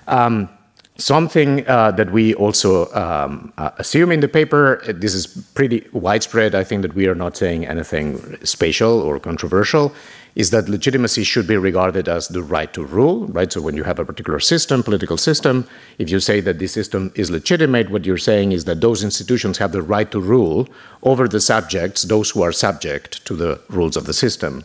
Um, 0.07 0.49
something 0.97 1.67
uh, 1.67 1.91
that 1.91 2.11
we 2.11 2.33
also 2.35 2.91
um, 2.93 3.51
uh, 3.57 3.71
assume 3.77 4.11
in 4.11 4.19
the 4.19 4.27
paper, 4.27 4.81
this 4.87 5.13
is 5.13 5.27
pretty 5.27 5.87
widespread, 5.93 6.53
I 6.53 6.63
think 6.63 6.81
that 6.83 6.93
we 6.93 7.07
are 7.07 7.15
not 7.15 7.35
saying 7.35 7.65
anything 7.65 8.37
spatial 8.45 9.01
or 9.01 9.19
controversial, 9.19 9.93
is 10.35 10.49
that 10.51 10.69
legitimacy 10.69 11.23
should 11.23 11.47
be 11.47 11.57
regarded 11.57 12.07
as 12.07 12.27
the 12.29 12.41
right 12.41 12.71
to 12.73 12.85
rule, 12.85 13.27
right? 13.27 13.51
So 13.51 13.61
when 13.61 13.75
you 13.75 13.83
have 13.83 13.99
a 13.99 14.05
particular 14.05 14.39
system, 14.39 14.81
political 14.81 15.17
system, 15.17 15.67
if 15.97 16.09
you 16.09 16.19
say 16.19 16.39
that 16.41 16.59
this 16.59 16.71
system 16.71 17.11
is 17.15 17.29
legitimate, 17.29 17.89
what 17.89 18.05
you're 18.05 18.17
saying 18.17 18.53
is 18.53 18.65
that 18.65 18.81
those 18.81 19.03
institutions 19.03 19.57
have 19.57 19.71
the 19.71 19.81
right 19.81 20.09
to 20.11 20.19
rule 20.19 20.67
over 21.03 21.27
the 21.27 21.41
subjects, 21.41 22.03
those 22.03 22.29
who 22.29 22.41
are 22.41 22.51
subject 22.51 23.25
to 23.25 23.35
the 23.35 23.59
rules 23.69 23.97
of 23.97 24.05
the 24.05 24.13
system. 24.13 24.63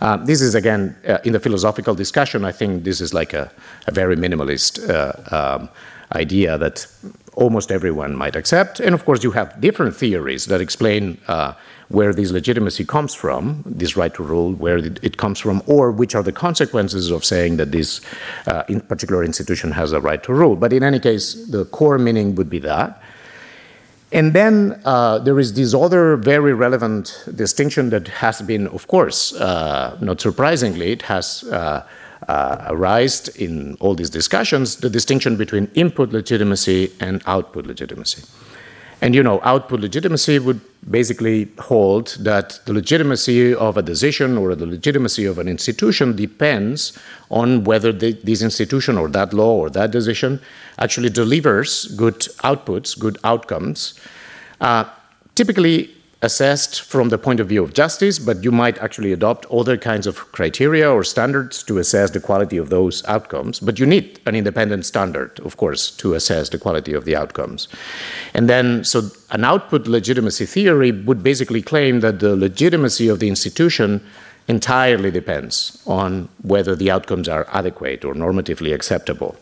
Uh, 0.00 0.16
this 0.16 0.40
is 0.40 0.54
again 0.54 0.96
uh, 1.06 1.18
in 1.24 1.32
the 1.32 1.40
philosophical 1.40 1.94
discussion. 1.94 2.44
I 2.44 2.52
think 2.52 2.84
this 2.84 3.00
is 3.00 3.14
like 3.14 3.32
a, 3.32 3.50
a 3.86 3.92
very 3.92 4.16
minimalist 4.16 4.90
uh, 4.90 5.12
um, 5.34 5.68
idea 6.12 6.58
that 6.58 6.86
almost 7.34 7.70
everyone 7.70 8.16
might 8.16 8.36
accept. 8.36 8.80
And 8.80 8.94
of 8.94 9.04
course, 9.04 9.22
you 9.22 9.32
have 9.32 9.60
different 9.60 9.96
theories 9.96 10.46
that 10.46 10.60
explain 10.60 11.18
uh, 11.28 11.54
where 11.88 12.12
this 12.12 12.30
legitimacy 12.30 12.84
comes 12.84 13.14
from, 13.14 13.62
this 13.66 13.96
right 13.96 14.14
to 14.14 14.22
rule, 14.22 14.52
where 14.52 14.78
it 14.78 15.16
comes 15.16 15.38
from, 15.38 15.62
or 15.66 15.90
which 15.90 16.14
are 16.14 16.22
the 16.22 16.32
consequences 16.32 17.10
of 17.10 17.24
saying 17.24 17.56
that 17.58 17.72
this 17.72 18.00
uh, 18.46 18.64
in 18.68 18.80
particular 18.80 19.22
institution 19.24 19.70
has 19.70 19.92
a 19.92 20.00
right 20.00 20.22
to 20.22 20.32
rule. 20.32 20.56
But 20.56 20.72
in 20.72 20.82
any 20.82 20.98
case, 20.98 21.34
the 21.50 21.64
core 21.66 21.98
meaning 21.98 22.34
would 22.36 22.50
be 22.50 22.58
that. 22.60 23.02
And 24.12 24.32
then 24.32 24.80
uh, 24.84 25.18
there 25.18 25.40
is 25.40 25.54
this 25.54 25.74
other 25.74 26.16
very 26.16 26.54
relevant 26.54 27.24
distinction 27.34 27.90
that 27.90 28.06
has 28.08 28.40
been, 28.42 28.68
of 28.68 28.86
course, 28.86 29.34
uh, 29.34 29.98
not 30.00 30.20
surprisingly, 30.20 30.92
it 30.92 31.02
has 31.02 31.44
uh, 31.44 31.84
uh 32.28 32.68
arisen 32.70 33.34
in 33.36 33.76
all 33.80 33.94
these 33.94 34.08
discussions 34.08 34.76
the 34.76 34.88
distinction 34.88 35.36
between 35.36 35.68
input 35.74 36.10
legitimacy 36.10 36.90
and 37.00 37.22
output 37.26 37.66
legitimacy. 37.66 38.22
And 39.04 39.14
you 39.14 39.22
know, 39.22 39.38
output 39.42 39.80
legitimacy 39.80 40.38
would 40.38 40.62
basically 40.90 41.52
hold 41.58 42.16
that 42.20 42.58
the 42.64 42.72
legitimacy 42.72 43.54
of 43.54 43.76
a 43.76 43.82
decision 43.82 44.38
or 44.38 44.54
the 44.54 44.64
legitimacy 44.64 45.26
of 45.26 45.38
an 45.38 45.46
institution 45.46 46.16
depends 46.16 46.98
on 47.30 47.64
whether 47.64 47.92
the, 47.92 48.12
this 48.24 48.40
institution 48.40 48.96
or 48.96 49.08
that 49.08 49.34
law 49.34 49.56
or 49.56 49.68
that 49.68 49.90
decision 49.90 50.40
actually 50.78 51.10
delivers 51.10 51.84
good 51.98 52.20
outputs, 52.44 52.98
good 52.98 53.18
outcomes. 53.24 54.00
Uh, 54.62 54.84
typically, 55.34 55.93
assessed 56.24 56.80
from 56.80 57.10
the 57.10 57.18
point 57.18 57.38
of 57.38 57.48
view 57.48 57.62
of 57.62 57.74
justice, 57.74 58.18
but 58.18 58.42
you 58.42 58.50
might 58.50 58.78
actually 58.78 59.12
adopt 59.12 59.46
other 59.46 59.76
kinds 59.76 60.06
of 60.06 60.16
criteria 60.32 60.90
or 60.90 61.04
standards 61.04 61.62
to 61.64 61.78
assess 61.78 62.10
the 62.10 62.20
quality 62.20 62.56
of 62.56 62.70
those 62.70 63.04
outcomes. 63.04 63.60
But 63.60 63.78
you 63.78 63.86
need 63.86 64.20
an 64.26 64.34
independent 64.34 64.86
standard, 64.86 65.38
of 65.40 65.56
course, 65.56 65.90
to 65.98 66.14
assess 66.14 66.48
the 66.48 66.58
quality 66.58 66.94
of 66.94 67.04
the 67.04 67.14
outcomes. 67.14 67.68
And 68.32 68.48
then, 68.48 68.84
so 68.84 69.10
an 69.30 69.44
output 69.44 69.86
legitimacy 69.86 70.46
theory 70.46 70.92
would 70.92 71.22
basically 71.22 71.62
claim 71.62 72.00
that 72.00 72.20
the 72.20 72.34
legitimacy 72.34 73.08
of 73.08 73.20
the 73.20 73.28
institution 73.28 74.00
entirely 74.48 75.10
depends 75.10 75.82
on 75.86 76.28
whether 76.42 76.74
the 76.74 76.90
outcomes 76.90 77.28
are 77.28 77.46
adequate 77.52 78.04
or 78.04 78.14
normatively 78.14 78.74
acceptable. 78.74 79.36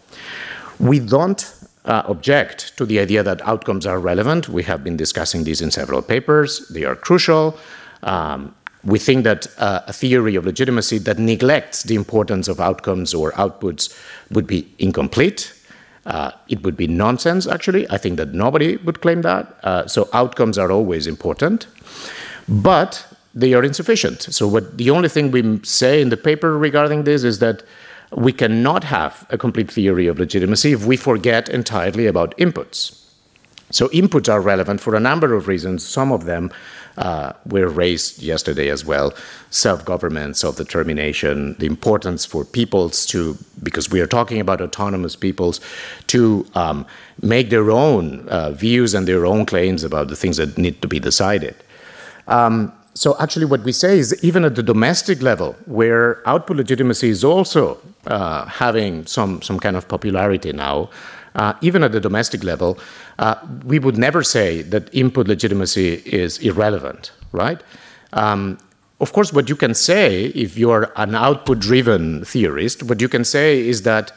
We 0.78 0.98
don't 0.98 1.42
uh, 1.84 2.02
object 2.06 2.76
to 2.76 2.86
the 2.86 2.98
idea 2.98 3.22
that 3.22 3.40
outcomes 3.42 3.86
are 3.86 3.98
relevant. 3.98 4.48
We 4.48 4.62
have 4.64 4.84
been 4.84 4.96
discussing 4.96 5.44
these 5.44 5.60
in 5.60 5.70
several 5.70 6.02
papers, 6.02 6.68
they 6.68 6.84
are 6.84 6.94
crucial. 6.94 7.58
Um, 8.02 8.54
we 8.84 8.98
think 8.98 9.24
that 9.24 9.46
uh, 9.58 9.80
a 9.86 9.92
theory 9.92 10.34
of 10.34 10.44
legitimacy 10.44 10.98
that 10.98 11.18
neglects 11.18 11.84
the 11.84 11.94
importance 11.94 12.48
of 12.48 12.60
outcomes 12.60 13.14
or 13.14 13.30
outputs 13.32 13.96
would 14.30 14.46
be 14.46 14.72
incomplete. 14.78 15.54
Uh, 16.04 16.32
it 16.48 16.64
would 16.64 16.76
be 16.76 16.88
nonsense, 16.88 17.46
actually. 17.46 17.88
I 17.90 17.96
think 17.96 18.16
that 18.16 18.34
nobody 18.34 18.76
would 18.78 19.00
claim 19.00 19.22
that. 19.22 19.54
Uh, 19.62 19.86
so, 19.86 20.08
outcomes 20.12 20.58
are 20.58 20.72
always 20.72 21.06
important, 21.06 21.68
but 22.48 23.06
they 23.34 23.54
are 23.54 23.62
insufficient. 23.62 24.22
So, 24.22 24.48
what 24.48 24.78
the 24.78 24.90
only 24.90 25.08
thing 25.08 25.30
we 25.30 25.60
say 25.62 26.02
in 26.02 26.08
the 26.08 26.16
paper 26.16 26.58
regarding 26.58 27.04
this 27.04 27.22
is 27.22 27.38
that 27.38 27.62
we 28.14 28.32
cannot 28.32 28.84
have 28.84 29.26
a 29.30 29.38
complete 29.38 29.70
theory 29.70 30.06
of 30.06 30.18
legitimacy 30.18 30.72
if 30.72 30.84
we 30.84 30.96
forget 30.96 31.48
entirely 31.48 32.06
about 32.06 32.36
inputs. 32.36 32.98
So, 33.70 33.88
inputs 33.88 34.30
are 34.30 34.40
relevant 34.40 34.80
for 34.80 34.94
a 34.94 35.00
number 35.00 35.32
of 35.34 35.48
reasons. 35.48 35.86
Some 35.86 36.12
of 36.12 36.26
them 36.26 36.52
uh, 36.98 37.32
were 37.46 37.68
raised 37.68 38.22
yesterday 38.22 38.68
as 38.68 38.84
well 38.84 39.14
self 39.48 39.82
government, 39.84 40.36
self 40.36 40.56
determination, 40.56 41.54
the 41.58 41.66
importance 41.66 42.26
for 42.26 42.44
peoples 42.44 43.06
to, 43.06 43.36
because 43.62 43.90
we 43.90 44.00
are 44.00 44.06
talking 44.06 44.40
about 44.40 44.60
autonomous 44.60 45.16
peoples, 45.16 45.60
to 46.08 46.46
um, 46.54 46.86
make 47.22 47.48
their 47.48 47.70
own 47.70 48.28
uh, 48.28 48.50
views 48.50 48.92
and 48.92 49.08
their 49.08 49.24
own 49.24 49.46
claims 49.46 49.84
about 49.84 50.08
the 50.08 50.16
things 50.16 50.36
that 50.36 50.58
need 50.58 50.82
to 50.82 50.88
be 50.88 51.00
decided. 51.00 51.56
Um, 52.28 52.72
so 52.94 53.16
actually 53.18 53.46
what 53.46 53.62
we 53.62 53.72
say 53.72 53.98
is 53.98 54.22
even 54.22 54.44
at 54.44 54.54
the 54.54 54.62
domestic 54.62 55.22
level 55.22 55.56
where 55.64 56.26
output 56.28 56.58
legitimacy 56.58 57.08
is 57.08 57.24
also 57.24 57.78
uh, 58.06 58.46
having 58.46 59.06
some, 59.06 59.42
some 59.42 59.58
kind 59.58 59.76
of 59.76 59.88
popularity 59.88 60.52
now, 60.52 60.90
uh, 61.34 61.54
even 61.60 61.82
at 61.82 61.92
the 61.92 62.00
domestic 62.00 62.44
level, 62.44 62.78
uh, 63.18 63.36
we 63.64 63.78
would 63.78 63.96
never 63.96 64.22
say 64.22 64.62
that 64.62 64.92
input 64.94 65.28
legitimacy 65.28 65.94
is 66.04 66.38
irrelevant, 66.38 67.12
right? 67.32 67.62
Um, 68.12 68.58
of 69.00 69.12
course, 69.12 69.32
what 69.32 69.48
you 69.48 69.56
can 69.56 69.74
say, 69.74 70.26
if 70.26 70.56
you're 70.56 70.92
an 70.96 71.14
output 71.14 71.58
driven 71.58 72.24
theorist, 72.24 72.82
what 72.84 73.00
you 73.00 73.08
can 73.08 73.24
say 73.24 73.60
is 73.60 73.82
that 73.82 74.12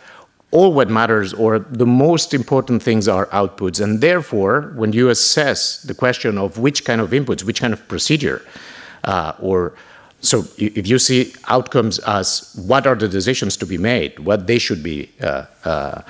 all 0.52 0.74
what 0.74 0.90
matters 0.90 1.34
or 1.34 1.60
the 1.60 1.86
most 1.86 2.34
important 2.34 2.84
things 2.84 3.08
are 3.08 3.26
outputs. 3.28 3.82
And 3.82 4.00
therefore, 4.00 4.74
when 4.76 4.94
you 4.94 5.10
assess 5.10 5.82
the 5.84 5.94
question 5.94 6.38
of 6.38 6.60
which 6.60 6.86
kind 6.86 7.02
of 7.02 7.10
inputs, 7.12 7.44
which 7.44 7.62
kind 7.62 7.74
of 7.74 7.86
procedure, 7.88 8.46
uh, 9.04 9.34
or 9.40 9.74
so 10.26 10.46
if 10.58 10.88
you 10.88 11.00
see 11.00 11.34
outcomes 11.48 12.00
as 12.00 12.54
what 12.66 12.88
are 12.88 12.96
the 12.96 13.08
decisions 13.08 13.58
to 13.58 13.66
be 13.66 13.78
made, 13.78 14.20
what 14.20 14.48
they 14.48 14.58
should 14.58 14.82
be 14.84 15.12
uh, 15.22 15.46
uh, 15.64 16.02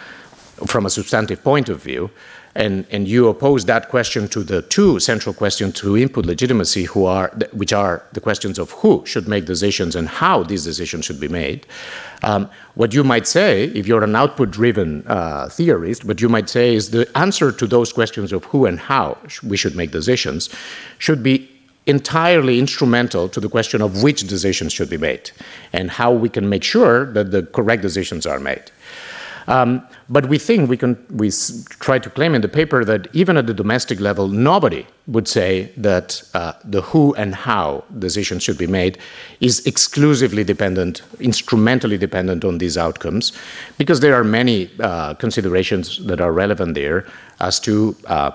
from 0.65 0.85
a 0.85 0.89
substantive 0.89 1.43
point 1.43 1.69
of 1.69 1.81
view, 1.81 2.09
and, 2.55 2.85
and 2.89 3.05
you 3.05 3.27
oppose 3.27 3.65
that 3.65 3.89
question 3.89 4.29
to 4.29 4.41
the 4.41 4.61
two 4.61 4.97
central 4.99 5.35
questions 5.35 5.73
to 5.81 5.97
input 5.97 6.25
legitimacy, 6.25 6.85
who 6.85 7.05
are, 7.05 7.27
which 7.51 7.73
are 7.73 8.03
the 8.13 8.21
questions 8.21 8.57
of 8.57 8.71
who 8.71 9.05
should 9.05 9.27
make 9.27 9.45
decisions 9.45 9.93
and 9.93 10.07
how 10.07 10.41
these 10.41 10.63
decisions 10.63 11.03
should 11.03 11.19
be 11.19 11.27
made. 11.27 11.67
Um, 12.23 12.49
what 12.75 12.93
you 12.93 13.03
might 13.03 13.27
say, 13.27 13.65
if 13.65 13.87
you're 13.87 14.05
an 14.05 14.15
output 14.15 14.51
driven 14.51 15.05
uh, 15.05 15.49
theorist, 15.49 16.05
what 16.05 16.21
you 16.21 16.29
might 16.29 16.47
say 16.47 16.73
is 16.73 16.91
the 16.91 17.05
answer 17.17 17.51
to 17.51 17.67
those 17.67 17.91
questions 17.91 18.31
of 18.31 18.45
who 18.45 18.65
and 18.65 18.79
how 18.79 19.17
we 19.43 19.57
should 19.57 19.75
make 19.75 19.91
decisions 19.91 20.49
should 20.97 21.21
be 21.21 21.49
entirely 21.87 22.59
instrumental 22.59 23.29
to 23.29 23.39
the 23.39 23.49
question 23.49 23.81
of 23.81 24.01
which 24.01 24.27
decisions 24.27 24.73
should 24.73 24.89
be 24.89 24.97
made 24.97 25.31
and 25.73 25.91
how 25.91 26.11
we 26.11 26.29
can 26.29 26.49
make 26.49 26.63
sure 26.63 27.11
that 27.13 27.31
the 27.31 27.43
correct 27.43 27.81
decisions 27.81 28.25
are 28.25 28.39
made. 28.39 28.71
Um, 29.47 29.85
but 30.09 30.27
we 30.27 30.39
think 30.39 30.69
we 30.69 30.77
can, 30.77 30.97
we 31.11 31.31
try 31.79 31.99
to 31.99 32.09
claim 32.09 32.33
in 32.35 32.41
the 32.41 32.47
paper 32.47 32.83
that 32.85 33.07
even 33.13 33.37
at 33.37 33.45
the 33.47 33.53
domestic 33.53 33.99
level, 33.99 34.27
nobody 34.27 34.85
would 35.07 35.27
say 35.27 35.71
that 35.77 36.23
uh, 36.33 36.53
the 36.63 36.81
who 36.81 37.13
and 37.15 37.35
how 37.35 37.83
decisions 37.99 38.41
should 38.41 38.57
be 38.57 38.67
made 38.67 38.97
is 39.41 39.65
exclusively 39.67 40.43
dependent, 40.43 41.03
instrumentally 41.19 41.97
dependent 41.97 42.43
on 42.43 42.57
these 42.57 42.77
outcomes, 42.77 43.33
because 43.77 43.99
there 43.99 44.15
are 44.15 44.23
many 44.23 44.69
uh, 44.79 45.13
considerations 45.15 46.03
that 46.05 46.19
are 46.21 46.31
relevant 46.31 46.73
there 46.73 47.05
as 47.39 47.59
to 47.59 47.95
uh, 48.07 48.31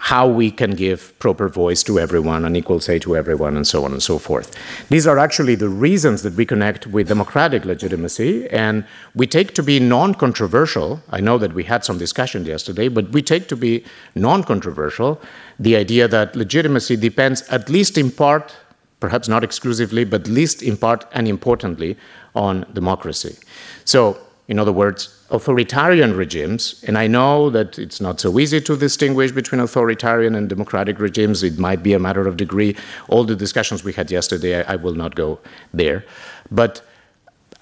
how 0.00 0.26
we 0.26 0.50
can 0.50 0.70
give 0.70 1.16
proper 1.18 1.46
voice 1.46 1.82
to 1.82 2.00
everyone 2.00 2.46
and 2.46 2.56
equal 2.56 2.80
say 2.80 2.98
to 2.98 3.14
everyone 3.14 3.54
and 3.54 3.66
so 3.66 3.84
on 3.84 3.92
and 3.92 4.02
so 4.02 4.18
forth. 4.18 4.56
These 4.88 5.06
are 5.06 5.18
actually 5.18 5.56
the 5.56 5.68
reasons 5.68 6.22
that 6.22 6.34
we 6.34 6.46
connect 6.46 6.86
with 6.86 7.08
democratic 7.08 7.66
legitimacy 7.66 8.48
and 8.48 8.86
we 9.14 9.26
take 9.26 9.52
to 9.54 9.62
be 9.62 9.78
non-controversial. 9.78 11.02
I 11.10 11.20
know 11.20 11.36
that 11.36 11.52
we 11.52 11.64
had 11.64 11.84
some 11.84 11.98
discussion 11.98 12.46
yesterday, 12.46 12.88
but 12.88 13.10
we 13.10 13.20
take 13.20 13.46
to 13.48 13.56
be 13.56 13.84
non-controversial 14.14 15.20
the 15.58 15.76
idea 15.76 16.08
that 16.08 16.34
legitimacy 16.34 16.96
depends 16.96 17.42
at 17.48 17.68
least 17.68 17.98
in 17.98 18.10
part, 18.10 18.56
perhaps 19.00 19.28
not 19.28 19.44
exclusively, 19.44 20.04
but 20.04 20.22
at 20.22 20.28
least 20.28 20.62
in 20.62 20.78
part 20.78 21.04
and 21.12 21.28
importantly 21.28 21.98
on 22.34 22.64
democracy. 22.72 23.36
So 23.84 24.18
in 24.50 24.58
other 24.58 24.72
words, 24.72 25.16
authoritarian 25.30 26.16
regimes, 26.16 26.82
and 26.84 26.98
I 26.98 27.06
know 27.06 27.50
that 27.50 27.78
it's 27.78 28.00
not 28.00 28.18
so 28.18 28.36
easy 28.40 28.60
to 28.62 28.76
distinguish 28.76 29.30
between 29.30 29.60
authoritarian 29.60 30.34
and 30.34 30.48
democratic 30.48 30.98
regimes. 30.98 31.44
It 31.44 31.56
might 31.56 31.84
be 31.84 31.92
a 31.92 32.00
matter 32.00 32.26
of 32.26 32.36
degree. 32.36 32.74
All 33.08 33.22
the 33.22 33.36
discussions 33.36 33.84
we 33.84 33.92
had 33.92 34.10
yesterday, 34.10 34.60
I, 34.60 34.72
I 34.72 34.76
will 34.76 34.96
not 34.96 35.14
go 35.14 35.38
there. 35.72 36.04
But 36.50 36.82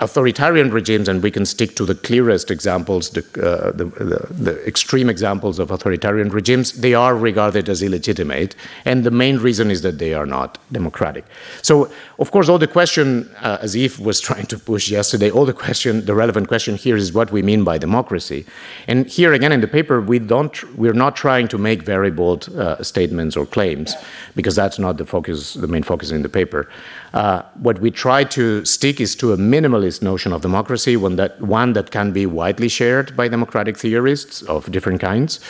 authoritarian 0.01 0.71
regimes, 0.71 1.09
and 1.09 1.23
we 1.23 1.31
can 1.31 1.45
stick 1.45 1.75
to 1.75 1.85
the 1.85 1.95
clearest 1.95 2.53
examples, 2.53 3.11
the, 3.11 3.21
uh, 3.43 3.73
the, 3.73 3.85
the, 3.85 4.27
the, 4.31 4.67
extreme 4.67 5.11
examples 5.11 5.59
of 5.59 5.73
authoritarian 5.73 6.29
regimes, 6.29 6.73
they 6.73 6.95
are 6.95 7.17
regarded 7.17 7.69
as 7.69 7.83
illegitimate. 7.83 8.55
And 8.85 9.03
the 9.03 9.11
main 9.11 9.39
reason 9.39 9.73
is 9.73 9.83
that 9.83 9.99
they 9.99 10.15
are 10.15 10.27
not 10.27 10.59
democratic. 10.71 11.25
So, 11.63 11.91
of 12.21 12.31
course, 12.31 12.49
all 12.49 12.59
the 12.59 12.69
question, 12.69 13.29
uh, 13.41 13.59
as 13.61 13.77
Eve 13.77 13.99
was 13.99 14.21
trying 14.29 14.47
to 14.47 14.59
push 14.59 14.89
yesterday, 14.89 15.31
all 15.31 15.45
the 15.45 15.53
question, 15.53 16.05
the 16.05 16.15
relevant 16.15 16.47
question 16.47 16.77
here 16.77 16.97
is 16.97 17.13
what 17.13 17.33
we 17.33 17.43
mean 17.43 17.65
by 17.65 17.77
democracy. 17.77 18.47
And 18.87 19.07
here 19.09 19.33
again 19.33 19.51
in 19.51 19.61
the 19.61 19.69
paper, 19.69 20.01
we 20.01 20.21
don't, 20.21 20.77
we're 20.77 20.93
not 20.93 21.17
trying 21.17 21.49
to 21.49 21.59
make 21.59 21.83
very 21.83 22.13
bold 22.13 22.49
uh, 22.57 22.81
statements 22.85 23.37
or 23.37 23.47
claims, 23.47 23.95
because 24.37 24.55
that's 24.55 24.79
not 24.79 24.97
the 24.97 25.07
focus, 25.07 25.55
the 25.55 25.67
main 25.67 25.83
focus 25.83 26.13
in 26.13 26.23
the 26.23 26.29
paper. 26.29 26.69
Uh, 27.15 27.43
what 27.55 27.81
we 27.81 27.91
try 27.91 28.25
to 28.25 28.65
stick 28.65 29.01
is 29.01 29.17
to 29.17 29.33
a 29.33 29.37
minimalist 29.37 30.03
notion 30.03 30.33
of 30.33 30.43
democracy, 30.43 30.97
one 30.97 31.17
that, 31.17 31.41
one 31.41 31.73
that 31.73 31.91
can 31.91 32.13
be 32.13 32.27
widely 32.27 32.69
shared 32.69 33.17
by 33.17 33.29
democratic 33.29 33.77
theorists 33.79 34.43
of 34.43 34.71
different 34.71 35.01
kinds. 35.01 35.41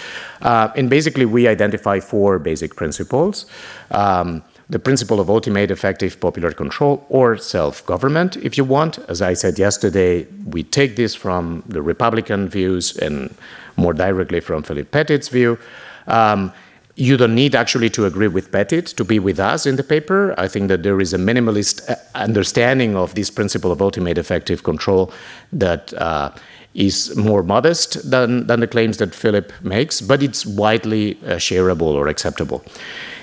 Uh, 0.42 0.68
and 0.77 0.88
basically, 0.88 1.25
we 1.25 1.49
identify 1.49 2.01
four 2.01 2.38
basic 2.38 2.77
principles. 2.77 3.47
Um, 3.90 4.42
the 4.71 4.79
principle 4.79 5.18
of 5.18 5.31
ultimate 5.31 5.71
effective 5.71 6.21
popular 6.21 6.53
control 6.53 7.05
or 7.09 7.38
self 7.38 7.85
government, 7.87 8.37
if 8.37 8.59
you 8.59 8.64
want. 8.64 8.99
As 9.09 9.23
I 9.23 9.33
said 9.33 9.59
yesterday, 9.59 10.27
we 10.47 10.62
take 10.62 10.97
this 10.97 11.14
from 11.14 11.62
the 11.66 11.81
Republican 11.81 12.49
views 12.49 12.97
and 12.99 13.35
more 13.77 13.94
directly 13.94 14.40
from 14.40 14.62
Philip 14.62 14.90
Pettit's 14.90 15.29
view. 15.29 15.59
Um, 16.07 16.53
you 16.98 17.16
don't 17.16 17.34
need 17.34 17.54
actually 17.54 17.88
to 17.88 18.06
agree 18.06 18.26
with 18.26 18.50
Pettit 18.50 18.87
to 18.87 19.04
be 19.04 19.20
with 19.20 19.38
us 19.38 19.66
in 19.66 19.76
the 19.76 19.84
paper. 19.84 20.34
I 20.37 20.48
think 20.48 20.66
that 20.68 20.82
there 20.82 21.00
is 21.00 21.14
a 21.14 21.18
minimalist 21.18 21.88
uh, 21.88 21.94
understanding 22.16 22.96
of 22.96 23.14
this 23.14 23.30
principle 23.30 23.70
of 23.70 23.80
ultimate 23.80 24.18
effective 24.18 24.64
control 24.64 25.12
that 25.52 25.94
uh, 25.94 26.32
is 26.74 27.14
more 27.16 27.44
modest 27.44 28.11
than, 28.11 28.48
than 28.48 28.58
the 28.58 28.66
claims 28.66 28.96
that 28.96 29.14
Philip 29.14 29.52
makes, 29.62 30.00
but 30.00 30.24
it's 30.24 30.44
widely 30.44 31.16
uh, 31.22 31.37
shareable 31.37 31.94
or 31.94 32.08
acceptable. 32.08 32.64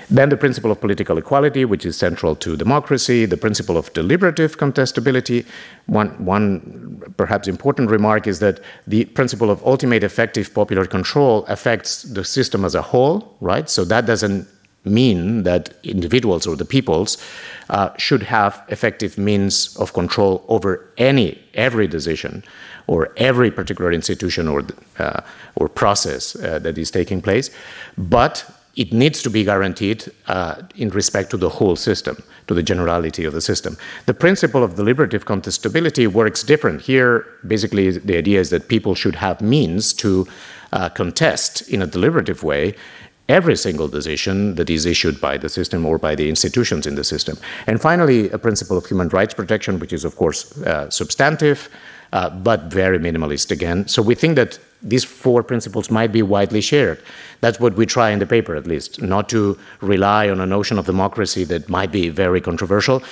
Then 0.08 0.28
the 0.28 0.36
principle 0.36 0.70
of 0.70 0.80
political 0.80 1.18
equality, 1.18 1.64
which 1.64 1.84
is 1.84 1.96
central 1.96 2.36
to 2.36 2.56
democracy, 2.56 3.26
the 3.26 3.36
principle 3.36 3.76
of 3.76 3.92
deliberative 3.92 4.56
contestability. 4.56 5.44
One, 5.86 6.10
one 6.24 7.02
perhaps 7.16 7.48
important 7.48 7.90
remark 7.90 8.26
is 8.26 8.38
that 8.38 8.60
the 8.86 9.06
principle 9.06 9.50
of 9.50 9.64
ultimate 9.64 10.04
effective 10.04 10.54
popular 10.54 10.86
control 10.86 11.44
affects 11.46 12.02
the 12.02 12.24
system 12.24 12.64
as 12.64 12.74
a 12.74 12.82
whole, 12.82 13.36
right? 13.40 13.68
So 13.68 13.84
that 13.84 14.06
doesn't 14.06 14.46
mean 14.84 15.42
that 15.42 15.74
individuals 15.82 16.46
or 16.46 16.56
the 16.56 16.64
peoples 16.64 17.18
uh, 17.70 17.90
should 17.96 18.22
have 18.22 18.62
effective 18.68 19.18
means 19.18 19.76
of 19.76 19.92
control 19.92 20.44
over 20.48 20.88
any 20.96 21.42
every 21.54 21.88
decision 21.88 22.44
or 22.86 23.12
every 23.16 23.50
particular 23.50 23.90
institution 23.92 24.46
or 24.46 24.62
uh, 24.98 25.20
or 25.56 25.68
process 25.68 26.36
uh, 26.36 26.60
that 26.60 26.78
is 26.78 26.90
taking 26.90 27.20
place, 27.20 27.50
but 27.98 28.44
it 28.76 28.92
needs 28.92 29.22
to 29.22 29.30
be 29.30 29.42
guaranteed 29.42 30.04
uh, 30.28 30.62
in 30.76 30.90
respect 30.90 31.30
to 31.30 31.36
the 31.38 31.48
whole 31.48 31.76
system, 31.76 32.22
to 32.46 32.54
the 32.54 32.62
generality 32.62 33.24
of 33.24 33.32
the 33.32 33.40
system. 33.40 33.76
The 34.04 34.14
principle 34.14 34.62
of 34.62 34.76
deliberative 34.76 35.24
contestability 35.24 36.06
works 36.06 36.42
different. 36.42 36.82
Here, 36.82 37.26
basically, 37.46 37.98
the 37.98 38.16
idea 38.16 38.38
is 38.38 38.50
that 38.50 38.68
people 38.68 38.94
should 38.94 39.16
have 39.16 39.40
means 39.40 39.94
to 39.94 40.26
uh, 40.72 40.90
contest 40.90 41.68
in 41.70 41.80
a 41.80 41.86
deliberative 41.86 42.42
way 42.42 42.74
every 43.28 43.56
single 43.56 43.88
decision 43.88 44.54
that 44.54 44.70
is 44.70 44.86
issued 44.86 45.20
by 45.20 45.36
the 45.36 45.48
system 45.48 45.84
or 45.84 45.98
by 45.98 46.14
the 46.14 46.28
institutions 46.28 46.86
in 46.86 46.94
the 46.94 47.02
system. 47.02 47.36
And 47.66 47.80
finally, 47.80 48.30
a 48.30 48.38
principle 48.38 48.76
of 48.76 48.86
human 48.86 49.08
rights 49.08 49.34
protection, 49.34 49.80
which 49.80 49.92
is, 49.92 50.04
of 50.04 50.16
course, 50.16 50.56
uh, 50.62 50.88
substantive, 50.90 51.68
uh, 52.12 52.30
but 52.30 52.64
very 52.64 52.98
minimalist 52.98 53.50
again. 53.50 53.88
So 53.88 54.00
we 54.00 54.14
think 54.14 54.36
that 54.36 54.60
these 54.86 55.04
four 55.04 55.42
principles 55.42 55.90
might 55.90 56.12
be 56.12 56.22
widely 56.22 56.60
shared. 56.60 57.02
That's 57.40 57.58
what 57.58 57.74
we 57.74 57.86
try 57.86 58.10
in 58.10 58.18
the 58.20 58.26
paper, 58.26 58.54
at 58.54 58.66
least, 58.66 59.02
not 59.02 59.28
to 59.30 59.58
rely 59.80 60.30
on 60.30 60.40
a 60.40 60.46
notion 60.46 60.78
of 60.78 60.86
democracy 60.86 61.44
that 61.44 61.68
might 61.68 61.90
be 61.92 62.08
very 62.08 62.40
controversial. 62.40 63.02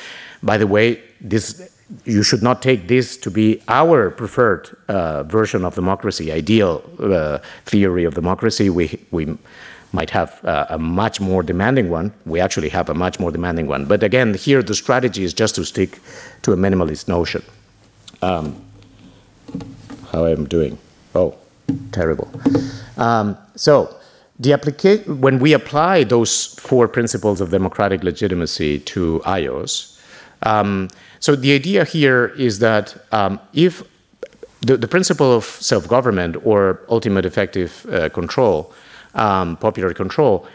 By 0.43 0.57
the 0.57 0.67
way, 0.67 1.03
this 1.21 1.71
you 2.07 2.23
should 2.23 2.43
not 2.43 2.63
take 2.63 2.89
this 2.89 3.17
to 3.19 3.31
be 3.31 3.61
our 3.69 4.11
preferred 4.11 4.75
uh, 4.89 5.23
version 5.25 5.67
of 5.67 5.75
democracy, 5.75 6.33
ideal 6.33 6.83
uh, 6.99 7.39
theory 7.67 8.05
of 8.05 8.15
democracy. 8.15 8.71
We 8.71 8.99
we 9.11 9.37
might 9.93 10.11
have 10.11 10.45
uh, 10.45 10.67
a 10.71 10.79
much 10.79 11.21
more 11.21 11.43
demanding 11.43 11.91
one. 11.91 12.13
We 12.25 12.41
actually 12.41 12.71
have 12.71 12.89
a 12.89 12.95
much 12.95 13.21
more 13.21 13.31
demanding 13.31 13.67
one. 13.67 13.85
But 13.85 14.03
again, 14.03 14.35
here 14.35 14.63
the 14.63 14.75
strategy 14.75 15.25
is 15.25 15.35
just 15.35 15.55
to 15.57 15.65
stick 15.65 16.01
to 16.43 16.53
a 16.53 16.57
minimalist 16.57 17.07
notion. 17.07 17.43
Um, 18.23 18.65
how 20.11 20.25
I'm 20.25 20.47
doing? 20.47 20.79
Oh 21.15 21.37
terrible. 21.93 22.31
Um, 22.97 23.37
so, 23.57 23.95
when 24.39 25.39
we 25.39 25.53
apply 25.53 26.05
those 26.05 26.55
four 26.59 26.89
principles 26.89 27.41
of 27.41 27.51
democratic 27.51 28.03
legitimacy 28.03 28.81
to 28.81 29.21
IOs, 29.25 29.99
um, 30.43 30.89
so 31.21 31.37
the 31.37 31.53
idea 31.53 31.85
here 31.85 32.27
is 32.37 32.59
that 32.59 32.97
um, 33.13 33.41
if 33.53 33.83
the, 34.61 34.77
the, 34.77 34.89
principle 34.89 35.33
of 35.33 35.45
self 35.45 35.89
government 35.89 36.37
or 36.45 36.81
ultimate 36.89 37.25
effective 37.25 37.87
uh, 37.91 38.09
control, 38.09 38.73
um, 39.15 39.57
popular 39.57 39.95
control, 39.95 40.47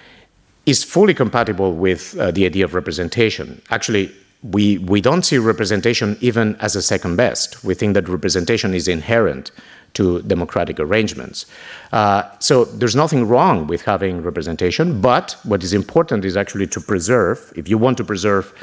is 0.65 0.83
fully 0.83 1.13
compatible 1.13 1.73
with 1.73 2.17
uh, 2.19 2.31
the 2.31 2.45
idea 2.45 2.65
of 2.65 2.73
representation. 2.73 3.61
Actually, 3.69 4.11
we, 4.43 4.77
we 4.79 5.01
don't 5.01 5.23
see 5.23 5.37
representation 5.37 6.17
even 6.21 6.55
as 6.57 6.75
a 6.75 6.81
second 6.81 7.15
best. 7.15 7.63
We 7.63 7.73
think 7.73 7.93
that 7.95 8.07
representation 8.07 8.73
is 8.73 8.87
inherent 8.87 9.51
to 9.93 10.21
democratic 10.23 10.79
arrangements. 10.79 11.45
Uh, 11.91 12.23
so 12.39 12.65
there's 12.65 12.95
nothing 12.95 13.27
wrong 13.27 13.67
with 13.67 13.81
having 13.81 14.21
representation, 14.21 15.01
but 15.01 15.35
what 15.43 15.63
is 15.63 15.73
important 15.73 16.25
is 16.25 16.37
actually 16.37 16.67
to 16.67 16.79
preserve, 16.79 17.51
if 17.55 17.67
you 17.67 17.77
want 17.77 17.97
to 17.97 18.03
preserve, 18.03 18.53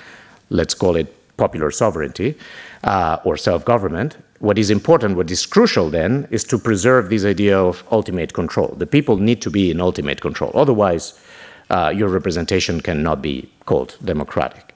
let's 0.50 0.74
call 0.74 0.96
it 0.96 1.12
popular 1.36 1.70
sovereignty 1.70 2.34
uh, 2.84 3.18
or 3.24 3.36
self 3.36 3.64
government, 3.64 4.16
what 4.38 4.58
is 4.58 4.70
important, 4.70 5.16
what 5.16 5.30
is 5.30 5.46
crucial 5.46 5.88
then, 5.90 6.28
is 6.30 6.44
to 6.44 6.58
preserve 6.58 7.08
this 7.08 7.24
idea 7.24 7.58
of 7.58 7.84
ultimate 7.90 8.34
control. 8.34 8.74
The 8.76 8.86
people 8.86 9.16
need 9.16 9.40
to 9.42 9.50
be 9.50 9.70
in 9.70 9.80
ultimate 9.80 10.20
control. 10.20 10.50
Otherwise, 10.54 11.18
uh, 11.70 11.92
your 11.94 12.08
representation 12.08 12.80
cannot 12.80 13.22
be 13.22 13.48
called 13.64 13.96
democratic. 14.04 14.74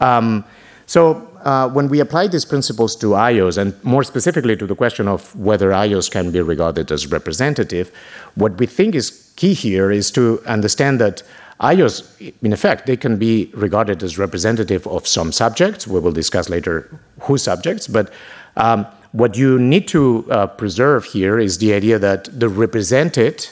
Um, 0.00 0.44
so 0.88 1.28
uh, 1.44 1.68
when 1.68 1.90
we 1.90 2.00
apply 2.00 2.28
these 2.28 2.46
principles 2.46 2.96
to 2.96 3.08
IOs, 3.08 3.58
and 3.58 3.74
more 3.84 4.02
specifically 4.02 4.56
to 4.56 4.66
the 4.66 4.74
question 4.74 5.06
of 5.06 5.36
whether 5.36 5.68
IOs 5.70 6.10
can 6.10 6.30
be 6.30 6.40
regarded 6.40 6.90
as 6.90 7.06
representative, 7.06 7.92
what 8.36 8.58
we 8.58 8.64
think 8.64 8.94
is 8.94 9.30
key 9.36 9.52
here 9.52 9.90
is 9.90 10.10
to 10.12 10.42
understand 10.46 10.98
that 10.98 11.22
IOs, 11.60 12.32
in 12.42 12.54
effect, 12.54 12.86
they 12.86 12.96
can 12.96 13.18
be 13.18 13.50
regarded 13.52 14.02
as 14.02 14.16
representative 14.16 14.86
of 14.86 15.06
some 15.06 15.30
subjects. 15.30 15.86
We 15.86 16.00
will 16.00 16.12
discuss 16.12 16.48
later 16.48 16.88
who 17.20 17.36
subjects, 17.36 17.86
but 17.86 18.10
um, 18.56 18.86
what 19.12 19.36
you 19.36 19.58
need 19.58 19.88
to 19.88 20.26
uh, 20.30 20.46
preserve 20.46 21.04
here 21.04 21.38
is 21.38 21.58
the 21.58 21.74
idea 21.74 21.98
that 21.98 22.40
the 22.40 22.48
represented, 22.48 23.46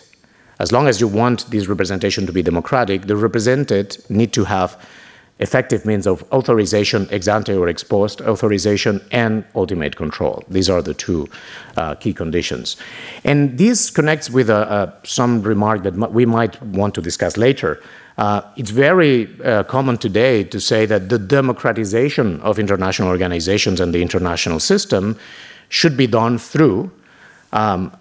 as 0.58 0.72
long 0.72 0.88
as 0.88 1.02
you 1.02 1.08
want 1.08 1.50
this 1.50 1.66
representation 1.66 2.24
to 2.24 2.32
be 2.32 2.42
democratic, 2.42 3.02
the 3.02 3.16
represented 3.16 4.02
need 4.08 4.32
to 4.32 4.44
have 4.44 4.78
effective 5.38 5.84
means 5.84 6.06
of 6.06 6.24
authorization, 6.32 7.06
ex 7.10 7.28
ante 7.28 7.52
or 7.52 7.68
ex 7.68 7.84
post 7.84 8.20
authorization, 8.22 9.00
and 9.12 9.44
ultimate 9.54 9.96
control. 9.96 10.42
These 10.48 10.70
are 10.70 10.82
the 10.82 10.94
two 10.94 11.28
uh, 11.76 11.94
key 11.94 12.14
conditions. 12.14 12.76
And 13.24 13.58
this 13.58 13.90
connects 13.90 14.30
with 14.30 14.48
uh, 14.48 14.54
uh, 14.54 14.92
some 15.04 15.42
remark 15.42 15.82
that 15.82 15.94
we 16.12 16.24
might 16.24 16.60
want 16.62 16.94
to 16.94 17.02
discuss 17.02 17.36
later. 17.36 17.82
Uh, 18.18 18.40
it's 18.56 18.70
very 18.70 19.28
uh, 19.44 19.62
common 19.64 19.98
today 19.98 20.42
to 20.42 20.58
say 20.58 20.86
that 20.86 21.10
the 21.10 21.18
democratization 21.18 22.40
of 22.40 22.58
international 22.58 23.08
organizations 23.08 23.78
and 23.78 23.92
the 23.92 24.00
international 24.00 24.58
system 24.58 25.18
should 25.68 25.96
be 25.96 26.06
done 26.06 26.38
through 26.38 26.90
um, 27.52 27.92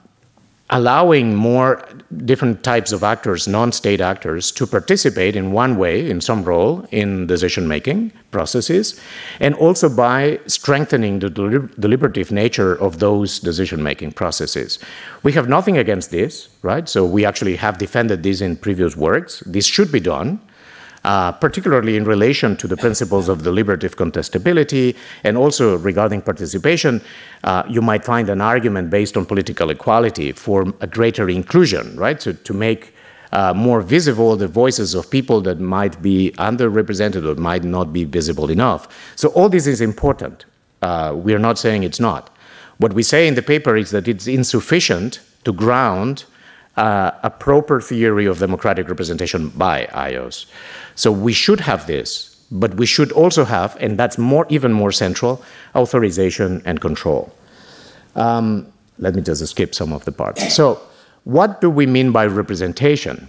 allowing 0.71 1.35
more 1.35 1.87
different 2.25 2.63
types 2.63 2.91
of 2.91 3.03
actors, 3.03 3.47
non-state 3.47 4.01
actors, 4.01 4.51
to 4.51 4.65
participate 4.65 5.35
in 5.35 5.51
one 5.51 5.77
way, 5.77 6.09
in 6.09 6.19
some 6.19 6.43
role, 6.43 6.87
in 6.91 7.27
decision-making 7.27 8.11
processes, 8.31 8.99
and 9.39 9.53
also 9.55 9.87
by 9.87 10.39
strengthening 10.47 11.19
the 11.19 11.29
deliberative 11.29 12.31
nature 12.31 12.73
of 12.81 12.97
those 12.97 13.39
decision-making 13.39 14.11
processes. 14.11 14.79
We 15.21 15.33
have 15.33 15.47
nothing 15.47 15.77
against 15.77 16.09
this, 16.09 16.49
right? 16.63 16.89
So 16.89 17.05
we 17.05 17.25
actually 17.25 17.57
have 17.57 17.77
defended 17.77 18.23
this 18.23 18.41
in 18.41 18.55
previous 18.55 18.97
works. 18.97 19.43
This 19.45 19.67
should 19.67 19.91
be 19.91 19.99
done 19.99 20.39
uh, 21.05 21.31
particularly 21.31 21.95
in 21.95 22.03
relation 22.03 22.57
to 22.57 22.67
the 22.67 22.75
principles 22.75 23.29
of 23.29 23.43
deliberative 23.43 23.95
contestability 23.95 24.95
and 25.23 25.37
also 25.37 25.77
regarding 25.77 26.19
participation, 26.19 26.99
uh, 27.43 27.61
you 27.69 27.79
might 27.79 28.03
find 28.03 28.27
an 28.27 28.41
argument 28.41 28.89
based 28.89 29.15
on 29.15 29.23
political 29.23 29.69
equality 29.69 30.31
for 30.31 30.73
a 30.81 30.87
greater 30.87 31.29
inclusion, 31.29 31.95
right? 31.95 32.19
So 32.19 32.33
to 32.33 32.53
make 32.53 32.95
uh, 33.31 33.53
more 33.53 33.81
visible 33.81 34.35
the 34.35 34.47
voices 34.47 34.95
of 34.95 35.09
people 35.09 35.41
that 35.41 35.59
might 35.59 36.01
be 36.01 36.31
underrepresented 36.39 37.23
or 37.23 37.39
might 37.39 37.63
not 37.63 37.93
be 37.93 38.03
visible 38.03 38.49
enough. 38.49 38.87
So 39.15 39.29
all 39.29 39.47
this 39.47 39.67
is 39.67 39.81
important. 39.81 40.45
Uh, 40.81 41.13
we 41.15 41.35
are 41.35 41.39
not 41.39 41.59
saying 41.59 41.83
it's 41.83 41.99
not. 41.99 42.35
What 42.77 42.93
we 42.93 43.03
say 43.03 43.27
in 43.27 43.35
the 43.35 43.43
paper 43.43 43.77
is 43.77 43.91
that 43.91 44.07
it's 44.07 44.25
insufficient 44.25 45.19
to 45.43 45.53
ground 45.53 46.25
uh, 46.77 47.11
a 47.23 47.29
proper 47.29 47.79
theory 47.79 48.25
of 48.25 48.39
democratic 48.39 48.87
representation 48.89 49.49
by 49.49 49.85
IOs. 49.93 50.45
So 50.95 51.11
we 51.11 51.33
should 51.33 51.59
have 51.61 51.87
this, 51.87 52.35
but 52.51 52.75
we 52.75 52.85
should 52.85 53.11
also 53.11 53.45
have, 53.45 53.77
and 53.79 53.97
that's 53.97 54.17
more, 54.17 54.45
even 54.49 54.73
more 54.73 54.91
central, 54.91 55.43
authorization 55.75 56.61
and 56.65 56.81
control. 56.81 57.33
Um, 58.15 58.71
let 58.99 59.15
me 59.15 59.21
just 59.21 59.45
skip 59.47 59.75
some 59.75 59.91
of 59.91 60.05
the 60.05 60.11
parts. 60.11 60.55
So, 60.55 60.79
what 61.25 61.59
do 61.59 61.69
we 61.69 61.85
mean 61.85 62.11
by 62.11 62.27
representation? 62.27 63.27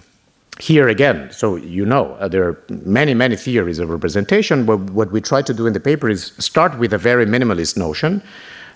Here 0.60 0.88
again, 0.88 1.30
so 1.32 1.56
you 1.56 1.84
know, 1.84 2.12
uh, 2.14 2.28
there 2.28 2.44
are 2.48 2.62
many, 2.68 3.14
many 3.14 3.36
theories 3.36 3.78
of 3.78 3.90
representation, 3.90 4.64
but 4.64 4.78
what 4.90 5.10
we 5.10 5.20
try 5.20 5.42
to 5.42 5.52
do 5.52 5.66
in 5.66 5.72
the 5.72 5.80
paper 5.80 6.08
is 6.08 6.32
start 6.38 6.78
with 6.78 6.92
a 6.94 6.98
very 6.98 7.26
minimalist 7.26 7.76
notion, 7.76 8.22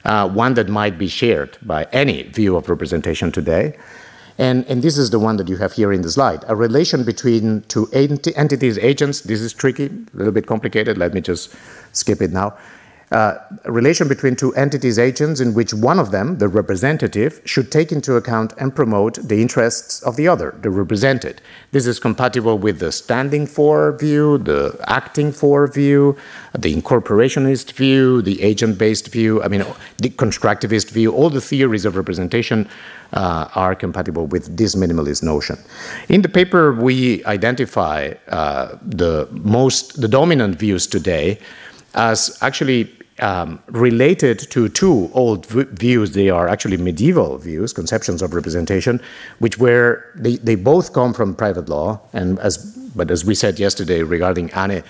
uh, 0.04 0.28
one 0.28 0.54
that 0.54 0.68
might 0.68 0.98
be 0.98 1.08
shared 1.08 1.56
by 1.62 1.84
any 1.92 2.22
view 2.24 2.56
of 2.56 2.68
representation 2.68 3.32
today, 3.32 3.76
and, 4.40 4.64
and 4.66 4.82
this 4.82 4.96
is 4.96 5.10
the 5.10 5.18
one 5.18 5.36
that 5.36 5.48
you 5.48 5.56
have 5.58 5.74
here 5.74 5.92
in 5.92 6.00
the 6.00 6.10
slide. 6.10 6.44
A 6.48 6.56
relation 6.56 7.04
between 7.04 7.60
two 7.68 7.88
ent 7.92 8.26
entities, 8.36 8.78
agents. 8.78 9.20
This 9.20 9.40
is 9.40 9.52
tricky, 9.52 9.86
a 9.86 10.16
little 10.16 10.32
bit 10.32 10.46
complicated. 10.46 10.96
Let 10.96 11.12
me 11.12 11.20
just 11.20 11.54
skip 11.92 12.22
it 12.22 12.32
now 12.32 12.56
uh, 13.10 13.34
relation 13.64 14.06
between 14.06 14.36
two 14.36 14.54
entities 14.54 14.96
agents 14.96 15.40
in 15.40 15.52
which 15.52 15.74
one 15.74 15.98
of 15.98 16.12
them, 16.12 16.38
the 16.38 16.46
representative, 16.46 17.40
should 17.44 17.72
take 17.72 17.90
into 17.90 18.14
account 18.14 18.52
and 18.58 18.74
promote 18.74 19.14
the 19.16 19.42
interests 19.42 20.00
of 20.02 20.14
the 20.14 20.28
other, 20.28 20.54
the 20.62 20.70
represented. 20.70 21.40
This 21.72 21.88
is 21.88 21.98
compatible 21.98 22.56
with 22.56 22.78
the 22.78 22.92
standing 22.92 23.48
for 23.48 23.98
view, 23.98 24.38
the 24.38 24.78
acting 24.86 25.32
for 25.32 25.66
view, 25.66 26.16
the 26.56 26.72
incorporationist 26.72 27.72
view, 27.72 28.22
the 28.22 28.40
agent 28.42 28.78
based 28.78 29.08
view, 29.08 29.42
I 29.42 29.48
mean, 29.48 29.64
the 29.98 30.10
constructivist 30.10 30.90
view. 30.90 31.12
All 31.12 31.30
the 31.30 31.40
theories 31.40 31.84
of 31.84 31.96
representation 31.96 32.68
uh, 33.12 33.48
are 33.56 33.74
compatible 33.74 34.26
with 34.26 34.56
this 34.56 34.76
minimalist 34.76 35.24
notion. 35.24 35.58
In 36.08 36.22
the 36.22 36.28
paper, 36.28 36.72
we 36.72 37.24
identify 37.24 38.14
uh, 38.28 38.78
the 38.82 39.26
most, 39.32 40.00
the 40.00 40.06
dominant 40.06 40.60
views 40.60 40.86
today 40.86 41.40
as 41.94 42.38
actually 42.40 42.84
um, 43.20 43.60
related 43.68 44.38
to 44.38 44.68
two 44.68 45.10
old 45.12 45.46
views. 45.46 46.12
They 46.12 46.30
are 46.30 46.48
actually 46.48 46.76
medieval 46.76 47.38
views, 47.38 47.72
conceptions 47.72 48.22
of 48.22 48.34
representation, 48.34 49.00
which 49.38 49.58
were 49.58 50.04
they, 50.14 50.36
they 50.36 50.54
both 50.54 50.92
come 50.92 51.12
from 51.12 51.34
private 51.34 51.68
law. 51.68 52.00
And 52.12 52.38
as 52.40 52.58
but 52.94 53.10
as 53.10 53.24
we 53.24 53.34
said 53.34 53.58
yesterday 53.58 54.02
regarding 54.02 54.50
Anne, 54.52 54.82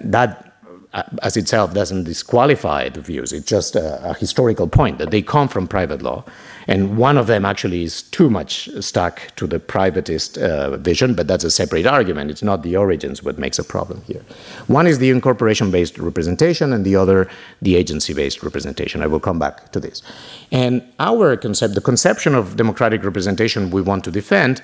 that 0.00 0.52
uh, 0.94 1.02
as 1.22 1.36
itself 1.36 1.72
doesn't 1.72 2.04
disqualify 2.04 2.88
the 2.90 3.00
views. 3.00 3.32
It's 3.32 3.46
just 3.46 3.76
a, 3.76 4.10
a, 4.10 4.14
historical 4.14 4.68
point 4.68 4.98
that 4.98 5.10
they 5.10 5.22
come 5.22 5.48
from 5.48 5.66
private 5.66 6.02
law. 6.02 6.22
And 6.66 6.96
one 6.96 7.18
of 7.18 7.26
them 7.26 7.44
actually 7.44 7.84
is 7.84 8.02
too 8.02 8.30
much 8.30 8.68
stuck 8.80 9.20
to 9.36 9.46
the 9.46 9.58
privatist 9.58 10.38
uh, 10.38 10.76
vision, 10.76 11.14
but 11.14 11.26
that's 11.26 11.44
a 11.44 11.50
separate 11.50 11.86
argument. 11.86 12.30
It's 12.30 12.42
not 12.42 12.62
the 12.62 12.76
origins 12.76 13.22
what 13.22 13.38
makes 13.38 13.58
a 13.58 13.64
problem 13.64 14.02
here. 14.06 14.22
One 14.66 14.86
is 14.86 14.98
the 14.98 15.10
incorporation 15.10 15.70
based 15.70 15.98
representation, 15.98 16.72
and 16.72 16.84
the 16.84 16.96
other, 16.96 17.28
the 17.60 17.76
agency 17.76 18.14
based 18.14 18.42
representation. 18.42 19.02
I 19.02 19.06
will 19.06 19.20
come 19.20 19.38
back 19.38 19.72
to 19.72 19.80
this. 19.80 20.02
And 20.50 20.82
our 20.98 21.36
concept, 21.36 21.74
the 21.74 21.80
conception 21.80 22.34
of 22.34 22.56
democratic 22.56 23.04
representation 23.04 23.70
we 23.70 23.82
want 23.82 24.04
to 24.04 24.10
defend, 24.10 24.62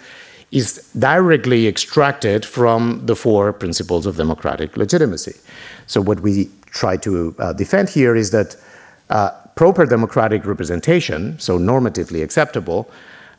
is 0.51 0.89
directly 0.99 1.67
extracted 1.67 2.45
from 2.45 3.05
the 3.05 3.15
four 3.15 3.53
principles 3.53 4.07
of 4.07 4.17
democratic 4.17 4.77
legitimacy. 4.77 5.35
So, 5.87 6.01
what 6.01 6.21
we 6.21 6.51
try 6.71 6.97
to 6.99 7.35
uh, 7.39 7.53
defend 7.53 7.89
here 7.89 8.17
is 8.17 8.31
that 8.31 8.57
uh, 9.11 9.31
proper 9.59 9.85
democratic 9.85 10.47
representation, 10.47 11.37
so 11.41 11.59
normatively 11.59 12.23
acceptable, 12.23 12.89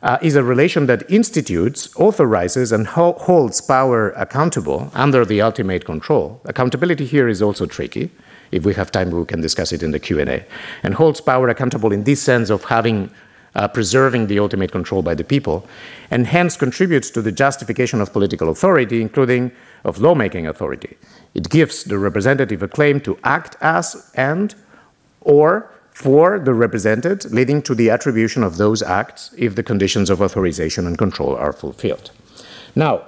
uh, 0.02 0.18
is 0.20 0.36
a 0.36 0.42
relation 0.42 0.84
that 0.84 1.10
institutes, 1.10 1.88
authorizes, 1.96 2.72
and 2.72 2.86
ho- 2.86 3.16
holds 3.18 3.62
power 3.62 4.10
accountable 4.10 4.90
under 4.92 5.24
the 5.24 5.40
ultimate 5.40 5.86
control. 5.86 6.38
Accountability 6.44 7.06
here 7.06 7.26
is 7.26 7.40
also 7.40 7.64
tricky. 7.64 8.10
If 8.52 8.66
we 8.66 8.74
have 8.74 8.92
time, 8.92 9.10
we 9.10 9.24
can 9.24 9.40
discuss 9.40 9.72
it 9.72 9.82
in 9.82 9.92
the 9.92 9.98
Q&A. 9.98 10.44
And 10.82 10.92
holds 10.92 11.22
power 11.22 11.48
accountable 11.48 11.90
in 11.90 12.04
this 12.04 12.20
sense 12.20 12.50
of 12.50 12.64
having 12.64 13.10
uh, 13.54 13.66
preserving 13.68 14.26
the 14.26 14.40
ultimate 14.40 14.72
control 14.72 15.00
by 15.00 15.14
the 15.14 15.24
people, 15.24 15.66
and 16.10 16.26
hence 16.26 16.54
contributes 16.54 17.08
to 17.12 17.22
the 17.22 17.32
justification 17.32 17.98
of 18.02 18.12
political 18.12 18.50
authority, 18.50 19.00
including 19.00 19.50
of 19.84 19.98
lawmaking 19.98 20.46
authority. 20.46 20.98
It 21.32 21.48
gives 21.48 21.84
the 21.84 21.98
representative 21.98 22.62
a 22.62 22.68
claim 22.68 23.00
to 23.00 23.18
act 23.24 23.56
as 23.62 24.12
and 24.14 24.54
or 25.22 25.70
for 26.00 26.38
the 26.38 26.54
represented, 26.54 27.30
leading 27.30 27.60
to 27.60 27.74
the 27.74 27.90
attribution 27.90 28.42
of 28.42 28.56
those 28.56 28.80
acts 28.82 29.34
if 29.36 29.54
the 29.54 29.62
conditions 29.62 30.08
of 30.08 30.22
authorization 30.22 30.86
and 30.86 30.96
control 30.96 31.36
are 31.36 31.52
fulfilled. 31.52 32.10
Now, 32.74 33.02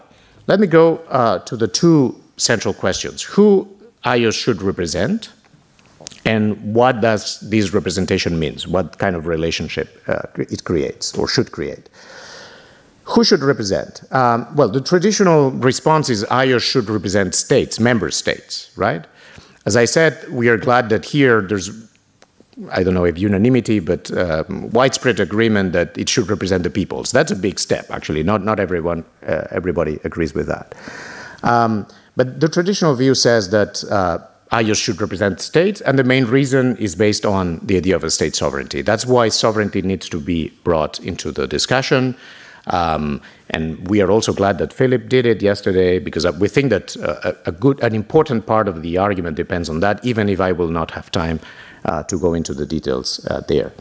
let 0.46 0.60
me 0.60 0.66
go 0.66 0.98
uh, 1.08 1.38
to 1.38 1.56
the 1.56 1.68
two 1.68 2.20
central 2.36 2.74
questions 2.74 3.22
who 3.22 3.66
IOS 4.04 4.34
should 4.34 4.60
represent 4.60 5.30
and 6.24 6.74
what 6.74 7.00
does 7.00 7.40
this 7.40 7.72
representation 7.72 8.38
means? 8.38 8.68
What 8.68 8.98
kind 8.98 9.16
of 9.16 9.26
relationship 9.26 9.88
uh, 10.06 10.22
it 10.36 10.64
creates 10.64 11.16
or 11.16 11.26
should 11.26 11.50
create? 11.50 11.88
Who 13.04 13.24
should 13.24 13.40
represent? 13.40 14.02
Um, 14.12 14.46
well, 14.54 14.68
the 14.68 14.80
traditional 14.80 15.50
response 15.50 16.10
is 16.10 16.24
IOS 16.24 16.62
should 16.62 16.88
represent 16.90 17.34
states, 17.34 17.80
member 17.80 18.10
states, 18.10 18.70
right? 18.76 19.04
As 19.64 19.76
I 19.76 19.86
said, 19.86 20.28
we 20.30 20.48
are 20.48 20.58
glad 20.58 20.88
that 20.90 21.04
here 21.04 21.40
there's, 21.40 21.70
I 22.70 22.82
don't 22.82 22.94
know 22.94 23.04
if 23.04 23.18
unanimity, 23.18 23.80
but 23.80 24.10
uh, 24.10 24.44
widespread 24.48 25.20
agreement 25.20 25.72
that 25.72 25.96
it 25.96 26.08
should 26.08 26.28
represent 26.28 26.64
the 26.64 26.70
peoples. 26.70 27.10
That's 27.10 27.32
a 27.32 27.36
big 27.36 27.58
step, 27.58 27.90
actually. 27.90 28.22
Not, 28.22 28.44
not 28.44 28.60
everyone, 28.60 29.04
uh, 29.26 29.46
everybody 29.50 29.98
agrees 30.04 30.34
with 30.34 30.48
that. 30.48 30.74
Um, 31.42 31.86
but 32.14 32.40
the 32.40 32.48
traditional 32.48 32.94
view 32.94 33.14
says 33.14 33.50
that 33.50 33.82
uh, 33.90 34.18
IOS 34.52 34.82
should 34.82 35.00
represent 35.00 35.40
states, 35.40 35.80
and 35.80 35.98
the 35.98 36.04
main 36.04 36.26
reason 36.26 36.76
is 36.76 36.94
based 36.94 37.24
on 37.24 37.58
the 37.64 37.78
idea 37.78 37.96
of 37.96 38.04
a 38.04 38.10
state 38.10 38.36
sovereignty. 38.36 38.82
That's 38.82 39.06
why 39.06 39.30
sovereignty 39.30 39.80
needs 39.80 40.08
to 40.10 40.20
be 40.20 40.50
brought 40.62 41.00
into 41.00 41.32
the 41.32 41.46
discussion. 41.46 42.14
Um, 42.66 43.22
and 43.50 43.88
we 43.88 44.02
are 44.02 44.10
also 44.10 44.32
glad 44.32 44.58
that 44.58 44.72
Philip 44.72 45.08
did 45.08 45.26
it 45.26 45.42
yesterday 45.42 45.98
because 45.98 46.30
we 46.38 46.48
think 46.48 46.70
that 46.70 46.96
uh, 46.98 47.32
a 47.46 47.50
good, 47.50 47.82
an 47.82 47.94
important 47.94 48.46
part 48.46 48.68
of 48.68 48.82
the 48.82 48.98
argument 48.98 49.36
depends 49.36 49.68
on 49.70 49.80
that, 49.80 50.04
even 50.04 50.28
if 50.28 50.40
I 50.40 50.52
will 50.52 50.68
not 50.68 50.90
have 50.92 51.10
time 51.10 51.40
uh, 51.40 51.46
to 52.04 52.18
go 52.18 52.34
into 52.34 52.54
the 52.54 52.66
details 52.66 53.24
uh, 53.26 53.40
there. 53.48 53.72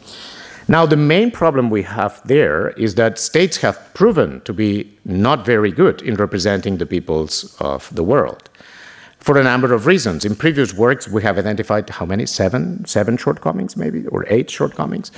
Now, 0.68 0.86
the 0.86 0.98
main 0.98 1.32
problem 1.32 1.70
we 1.70 1.84
have 1.84 2.22
there 2.26 2.70
is 2.72 2.96
that 2.96 3.20
states 3.20 3.58
have 3.58 3.78
proven 3.94 4.42
to 4.42 4.54
be 4.54 4.92
not 5.06 5.46
very 5.46 5.72
good 5.72 6.02
in 6.02 6.16
representing 6.16 6.78
the 6.78 6.86
peoples 6.86 7.56
of 7.60 7.94
the 7.94 8.04
world 8.04 8.50
for 9.22 9.38
a 9.38 9.44
number 9.44 9.74
of 9.74 9.86
reasons. 9.86 10.26
In 10.26 10.36
previous 10.36 10.74
works, 10.74 11.08
we 11.08 11.22
have 11.24 11.38
identified 11.38 11.90
how 11.90 12.06
many? 12.06 12.26
Seven, 12.26 12.86
seven 12.86 13.18
shortcomings, 13.18 13.78
maybe, 13.78 14.06
or 14.08 14.26
eight 14.30 14.50
shortcomings 14.50 15.12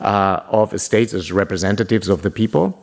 uh, 0.00 0.40
of 0.48 0.78
states 0.80 1.12
as 1.14 1.30
representatives 1.30 2.08
of 2.08 2.22
the 2.22 2.30
people 2.30 2.78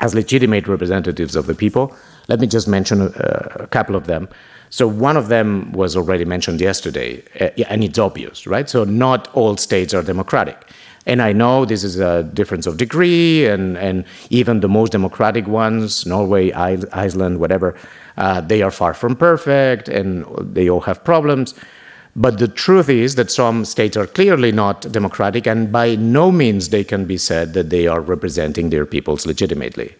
as 0.00 0.14
legitimate 0.14 0.66
representatives 0.66 1.36
of 1.36 1.46
the 1.46 1.54
people. 1.54 1.94
Let 2.28 2.40
me 2.40 2.46
just 2.46 2.66
mention 2.66 3.02
a, 3.02 3.06
a, 3.60 3.66
couple 3.68 3.94
of 3.94 4.06
them. 4.06 4.28
So 4.72 4.88
one 4.88 5.18
of 5.18 5.28
them 5.28 5.70
was 5.72 5.94
already 5.98 6.24
mentioned 6.24 6.58
yesterday, 6.58 7.22
uh, 7.38 7.50
and 7.68 7.84
it's 7.84 7.98
obvious, 7.98 8.46
right? 8.46 8.66
So 8.70 8.84
not 8.84 9.28
all 9.34 9.58
states 9.58 9.92
are 9.92 10.02
democratic. 10.02 10.66
And 11.04 11.20
I 11.20 11.34
know 11.34 11.66
this 11.66 11.84
is 11.84 12.00
a 12.00 12.22
difference 12.22 12.66
of 12.66 12.78
degree, 12.78 13.44
and, 13.44 13.76
and 13.76 14.06
even 14.30 14.60
the 14.60 14.70
most 14.70 14.92
democratic 14.92 15.46
ones, 15.46 16.06
Norway, 16.06 16.52
Iceland, 16.52 17.38
whatever, 17.38 17.76
uh, 18.16 18.40
they 18.40 18.62
are 18.62 18.70
far 18.70 18.94
from 18.94 19.14
perfect, 19.14 19.90
and 19.90 20.24
they 20.54 20.70
all 20.70 20.80
have 20.80 21.04
problems. 21.04 21.52
But 22.16 22.38
the 22.38 22.48
truth 22.48 22.88
is 22.88 23.16
that 23.16 23.30
some 23.30 23.66
states 23.66 23.98
are 23.98 24.06
clearly 24.06 24.52
not 24.52 24.90
democratic, 24.90 25.46
and 25.46 25.70
by 25.70 25.96
no 25.96 26.32
means 26.32 26.70
they 26.70 26.84
can 26.84 27.04
be 27.04 27.18
said 27.18 27.52
that 27.52 27.68
they 27.68 27.88
are 27.88 28.00
representing 28.00 28.70
their 28.70 28.86
peoples 28.86 29.26
legitimately. 29.26 29.94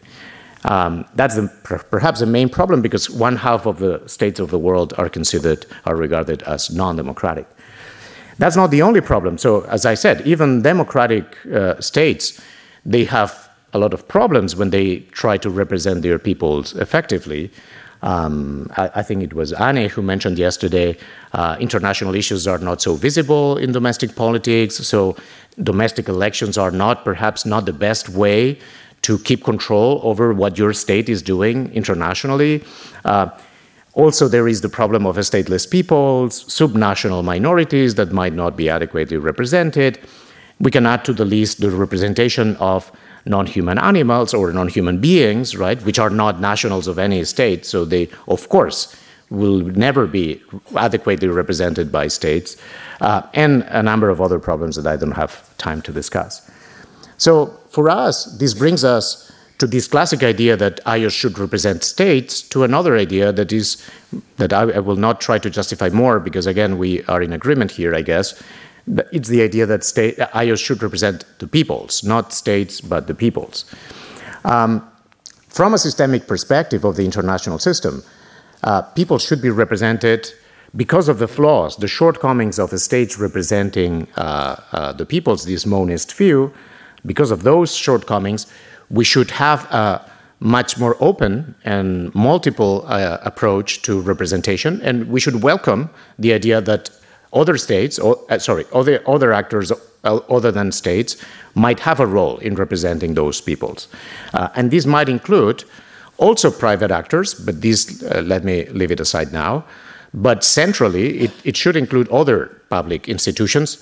Um, 0.65 1.05
that's 1.15 1.35
the, 1.35 1.49
perhaps 1.91 2.21
the 2.21 2.27
main 2.27 2.49
problem 2.49 2.83
because 2.83 3.11
one 3.11 3.37
half 3.37 3.67
of 3.67 3.79
the 3.79 4.03
states 4.07 4.39
of 4.39 4.51
the 4.51 4.59
world 4.59 4.95
are 4.97 5.09
considered, 5.09 5.67
are 5.87 5.97
regarded 5.97 6.43
as 6.43 6.71
non 6.71 6.97
democratic. 6.97 7.47
That's 8.39 8.57
not 8.57 8.71
the 8.71 8.83
only 8.83 9.01
problem. 9.01 9.39
So, 9.39 9.63
as 9.63 9.85
I 9.85 9.95
said, 9.95 10.27
even 10.27 10.63
democratic 10.63 11.37
uh, 11.47 11.81
states, 11.81 12.41
they 12.85 13.05
have 13.05 13.51
a 13.73 13.79
lot 13.79 13.95
of 13.95 14.07
problems 14.07 14.55
when 14.57 14.71
they 14.71 15.01
try 15.13 15.37
to 15.39 15.51
represent 15.51 16.03
their 16.03 16.19
peoples 16.19 16.75
effectively. 16.77 17.51
Um, 18.03 18.69
I, 18.77 18.91
I, 18.97 19.03
think 19.03 19.23
it 19.23 19.33
was 19.33 19.53
Anne 19.53 19.89
who 19.89 20.03
mentioned 20.03 20.37
yesterday 20.37 20.97
uh, 21.35 21.57
international 21.61 22.17
issues 22.17 22.49
are 22.49 22.59
not 22.59 22.83
so 22.83 22.97
visible 22.97 23.57
in 23.57 23.71
domestic 23.71 24.17
politics, 24.17 24.75
so 24.75 25.17
domestic 25.63 26.09
elections 26.09 26.59
are 26.59 26.73
not 26.73 27.05
perhaps 27.05 27.47
not 27.47 27.65
the 27.65 27.73
best 27.73 28.09
way 28.09 28.59
to 29.03 29.19
keep 29.19 29.45
control 29.45 30.01
over 30.03 30.33
what 30.33 30.59
your 30.59 30.73
state 30.73 31.09
is 31.09 31.23
doing 31.23 31.73
internationally. 31.75 32.65
Uh, 33.05 33.29
also, 33.95 34.27
there 34.27 34.49
is 34.49 34.63
the 34.63 34.69
problem 34.69 35.07
of 35.07 35.17
stateless 35.17 35.69
peoples, 35.69 36.45
subnational 36.45 37.23
minorities 37.23 37.95
that 37.97 38.11
might 38.13 38.33
not 38.33 38.57
be 38.57 38.71
adequately 38.71 39.19
represented. 39.19 39.99
We 40.61 40.71
can 40.71 40.87
add 40.87 41.05
to 41.05 41.13
the 41.13 41.25
list 41.25 41.61
the 41.61 41.71
representation 41.71 42.57
of 42.57 42.91
non-human 43.27 43.79
animals 43.79 44.33
or 44.33 44.53
non-human 44.53 45.01
beings, 45.01 45.57
right, 45.57 45.81
which 45.83 45.99
are 45.99 46.11
not 46.11 46.41
nationals 46.41 46.89
of 46.89 46.99
any 46.99 47.25
state. 47.25 47.67
So 47.67 47.85
they, 47.85 48.09
of 48.29 48.49
course, 48.49 48.97
will 49.31 49.61
never 49.61 50.07
be 50.07 50.43
adequately 50.77 51.29
represented 51.29 51.91
by 51.93 52.09
states, 52.09 52.57
uh, 53.01 53.23
and 53.35 53.63
a 53.69 53.83
number 53.83 54.09
of 54.11 54.21
other 54.21 54.39
problems 54.39 54.77
that 54.77 54.87
I 54.87 54.97
don't 54.97 55.13
have 55.13 55.57
time 55.59 55.83
to 55.83 55.93
discuss. 55.93 56.51
So 57.17 57.59
for 57.73 57.89
us, 57.89 58.25
this 58.39 58.55
brings 58.55 58.85
us 58.85 59.33
to 59.59 59.67
this 59.67 59.89
classic 59.89 60.23
idea 60.23 60.57
that 60.57 60.85
IOS 60.85 61.13
should 61.13 61.39
represent 61.39 61.83
states 61.85 62.43
to 62.43 62.65
another 62.65 62.97
idea 62.97 63.33
that 63.33 63.53
is 63.53 63.83
that 64.37 64.53
I, 64.53 64.63
I 64.63 64.79
will 64.81 64.97
not 64.97 65.21
try 65.21 65.39
to 65.39 65.49
justify 65.49 65.89
more 65.89 66.21
because 66.21 66.47
again 66.47 66.79
we 66.79 67.03
are 67.05 67.23
in 67.23 67.33
agreement 67.33 67.71
here, 67.71 67.95
I 67.95 68.03
guess, 68.03 68.43
it's 69.13 69.29
the 69.29 69.43
idea 69.43 69.65
that 69.67 69.85
state, 69.85 70.19
IOS 70.19 70.65
should 70.65 70.83
represent 70.83 71.25
the 71.39 71.47
peoples, 71.47 72.03
not 72.03 72.33
states, 72.33 72.81
but 72.81 73.07
the 73.07 73.15
peoples. 73.15 73.65
Um, 74.45 74.87
from 75.49 75.75
a 75.75 75.79
systemic 75.79 76.27
perspective 76.27 76.85
of 76.85 76.97
the 76.97 77.05
international 77.05 77.59
system, 77.59 78.03
uh, 78.65 78.83
people 78.83 79.19
should 79.19 79.41
be 79.41 79.51
represented 79.51 80.33
because 80.75 81.09
of 81.09 81.19
the 81.19 81.29
flaws, 81.29 81.77
the 81.77 81.89
shortcomings 81.89 82.59
of 82.59 82.71
the 82.71 82.79
states 82.79 83.19
representing 83.19 84.09
uh, 84.17 84.57
uh, 84.73 84.93
the 84.93 85.07
peoples, 85.07 85.45
this 85.45 85.67
monist 85.67 86.13
view. 86.15 86.53
Because 87.05 87.31
of 87.31 87.43
those 87.43 87.75
shortcomings, 87.75 88.47
we 88.91 89.05
should 89.05 89.31
have 89.31 89.65
a 89.73 90.11
much 90.41 90.79
more 90.79 90.97
open 91.01 91.55
and 91.65 92.13
multiple 92.15 92.85
uh, 92.87 93.19
approach 93.23 93.83
to 93.83 94.01
representation, 94.01 94.81
and 94.83 95.09
we 95.09 95.21
should 95.21 95.43
welcome 95.43 95.89
the 96.19 96.33
idea 96.33 96.61
that 96.61 96.91
other 97.33 97.57
states, 97.57 97.99
or, 97.99 98.19
uh, 98.29 98.39
sorry, 98.39 98.65
other, 98.73 99.03
other 99.09 99.33
actors 99.33 99.73
uh, 100.05 100.17
other 100.29 100.51
than 100.51 100.73
states 100.73 101.17
might 101.55 101.81
have 101.81 102.01
a 102.01 102.07
role 102.07 102.39
in 102.39 102.55
representing 102.57 103.15
those 103.15 103.41
peoples. 103.41 103.89
Uh, 104.35 104.49
and 104.57 104.71
this 104.71 104.85
might 104.85 105.09
include 105.09 105.65
also 106.19 106.51
private 106.51 106.91
actors, 106.91 107.35
but 107.35 107.63
this, 107.63 108.03
uh, 108.03 108.21
let 108.25 108.45
me 108.45 108.67
leave 108.71 108.91
it 108.91 109.01
aside 109.01 109.33
now. 109.33 109.65
But 110.13 110.45
centrally, 110.45 111.21
it, 111.21 111.31
it 111.45 111.57
should 111.57 111.77
include 111.77 112.09
other 112.11 112.61
public 112.69 113.09
institutions, 113.09 113.79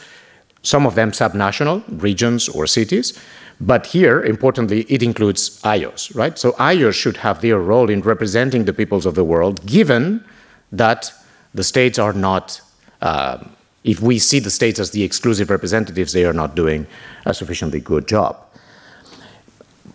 some 0.62 0.86
of 0.86 0.94
them 0.94 1.10
subnational, 1.10 1.82
regions 2.02 2.48
or 2.48 2.66
cities. 2.66 3.18
But 3.60 3.86
here, 3.86 4.22
importantly, 4.22 4.86
it 4.88 5.02
includes 5.02 5.60
IOS, 5.62 6.14
right? 6.14 6.38
So 6.38 6.52
IOS 6.52 6.94
should 6.94 7.18
have 7.18 7.40
their 7.40 7.58
role 7.58 7.90
in 7.90 8.00
representing 8.00 8.64
the 8.64 8.72
peoples 8.72 9.04
of 9.04 9.14
the 9.14 9.24
world, 9.24 9.64
given 9.66 10.24
that 10.72 11.12
the 11.52 11.64
states 11.64 11.98
are 11.98 12.14
not 12.14 12.60
um, 13.02 13.50
if 13.84 14.00
we 14.00 14.18
see 14.18 14.38
the 14.40 14.50
states 14.50 14.78
as 14.78 14.90
the 14.90 15.02
exclusive 15.02 15.50
representatives, 15.50 16.12
they 16.12 16.24
are 16.24 16.32
not 16.32 16.54
doing 16.54 16.86
a 17.24 17.32
sufficiently 17.32 17.80
good 17.80 18.06
job. 18.06 18.36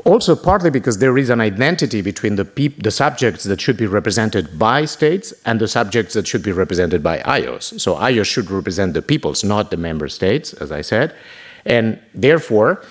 Also, 0.06 0.36
partly 0.36 0.70
because 0.70 1.00
there 1.00 1.18
is 1.18 1.32
an 1.32 1.42
identity 1.42 2.00
between 2.00 2.36
the, 2.36 2.44
the 2.78 2.92
subjects 2.92 3.44
that 3.46 3.60
should 3.60 3.76
be 3.76 3.88
represented 3.88 4.58
by 4.60 4.86
states 4.86 5.34
and 5.46 5.60
the 5.60 5.68
subjects 5.68 6.14
that 6.14 6.28
should 6.28 6.44
be 6.44 6.52
represented 6.52 7.02
by 7.02 7.18
IOS. 7.20 7.80
So 7.82 7.96
IOS 7.96 8.26
should 8.28 8.52
represent 8.52 8.94
the 8.94 9.02
peoples, 9.02 9.44
not 9.44 9.72
the 9.72 9.78
member 9.78 10.08
states, 10.08 10.54
as 10.54 10.72
I 10.72 10.82
said. 10.82 11.16
And 11.66 12.00
therefore, 12.14 12.84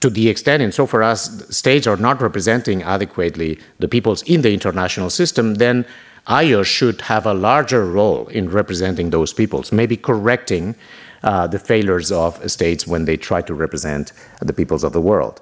to 0.00 0.10
the 0.10 0.28
extent 0.28 0.62
insofar 0.62 1.02
as 1.02 1.46
states 1.48 1.86
are 1.86 1.96
not 1.96 2.20
representing 2.20 2.82
adequately 2.82 3.58
the 3.78 3.88
peoples 3.88 4.22
in 4.24 4.42
the 4.42 4.52
international 4.52 5.08
system, 5.08 5.54
then 5.54 5.86
IOS 6.28 6.66
should 6.66 7.00
have 7.00 7.24
a 7.24 7.32
larger 7.32 7.86
role 7.86 8.28
in 8.28 8.50
representing 8.50 9.08
those 9.08 9.32
peoples, 9.32 9.72
maybe 9.72 9.96
correcting 9.96 10.76
uh, 11.22 11.46
the 11.46 11.58
failures 11.58 12.12
of 12.12 12.50
states 12.50 12.86
when 12.86 13.06
they 13.06 13.16
try 13.16 13.40
to 13.40 13.54
represent 13.54 14.12
the 14.40 14.52
peoples 14.52 14.84
of 14.84 14.92
the 14.92 15.00
world. 15.00 15.40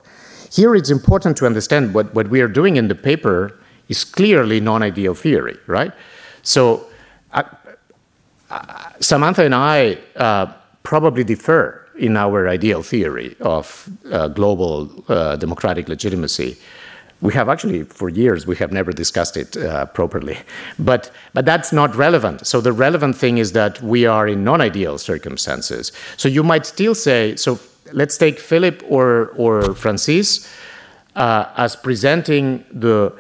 Here 0.51 0.75
it's 0.75 0.91
important 0.91 1.37
to 1.39 1.47
understand 1.47 1.95
what, 1.95 2.13
what 2.15 2.29
we 2.29 2.41
are 2.41 2.49
doing 2.49 2.77
in 2.77 2.89
the 2.89 2.95
paper 2.95 3.59
is 3.89 4.05
clearly 4.05 4.61
non 4.61 4.83
ideal 4.83 5.15
theory, 5.15 5.57
right? 5.67 5.93
So 6.43 6.87
uh, 7.33 7.45
uh, 8.51 8.91
Samantha 9.01 9.45
and 9.45 9.55
I 9.55 9.99
uh, 10.17 10.53
probably 10.83 11.25
differ 11.25 11.89
in 11.99 12.17
our 12.17 12.49
ideal 12.49 12.83
theory 12.83 13.37
of 13.41 13.89
uh, 14.11 14.29
global 14.29 14.91
uh, 15.09 15.37
democratic 15.37 15.89
legitimacy. 15.89 16.57
We 17.21 17.35
have 17.35 17.49
actually 17.51 17.85
for 17.85 18.09
years 18.09 18.47
we 18.47 18.57
have 18.57 18.73
never 18.73 18.93
discussed 18.93 19.37
it 19.37 19.55
properly. 19.93 20.39
But 20.79 21.11
but 21.35 21.45
that's 21.45 21.71
not 21.71 21.95
relevant. 21.95 22.47
So 22.47 22.63
the 22.63 22.73
relevant 22.73 23.15
thing 23.15 23.37
is 23.39 23.53
that 23.53 23.81
we 23.83 24.07
are 24.07 24.27
in 24.27 24.43
non-ideal 24.43 24.97
circumstances. 24.97 25.93
So 26.17 26.29
you 26.29 26.43
might 26.43 26.65
still 26.65 26.95
say 26.95 27.37
so 27.37 27.61
let's 27.93 28.17
take 28.17 28.39
philip 28.39 28.83
or 28.89 29.29
or 29.37 29.75
francis 29.75 30.49
uh, 31.17 31.45
as 31.57 31.77
presenting 31.77 32.65
the 32.73 33.13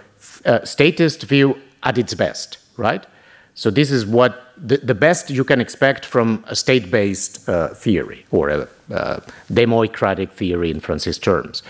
uh, 0.44 0.64
statist 0.64 1.22
view 1.22 1.56
at 1.82 1.98
its 1.98 2.14
best 2.14 2.58
right 2.76 3.06
so 3.54 3.70
this 3.70 3.90
is 3.90 4.06
what 4.06 4.54
the, 4.56 4.76
the 4.78 4.94
best 4.94 5.30
you 5.30 5.44
can 5.44 5.60
expect 5.60 6.04
from 6.04 6.44
a 6.48 6.56
state-based 6.56 7.48
uh, 7.48 7.68
theory 7.68 8.24
or 8.30 8.48
a 8.48 8.68
uh, 8.92 9.20
democratic 9.52 10.30
theory 10.32 10.70
in 10.70 10.80
francis 10.80 11.18
terms 11.18 11.62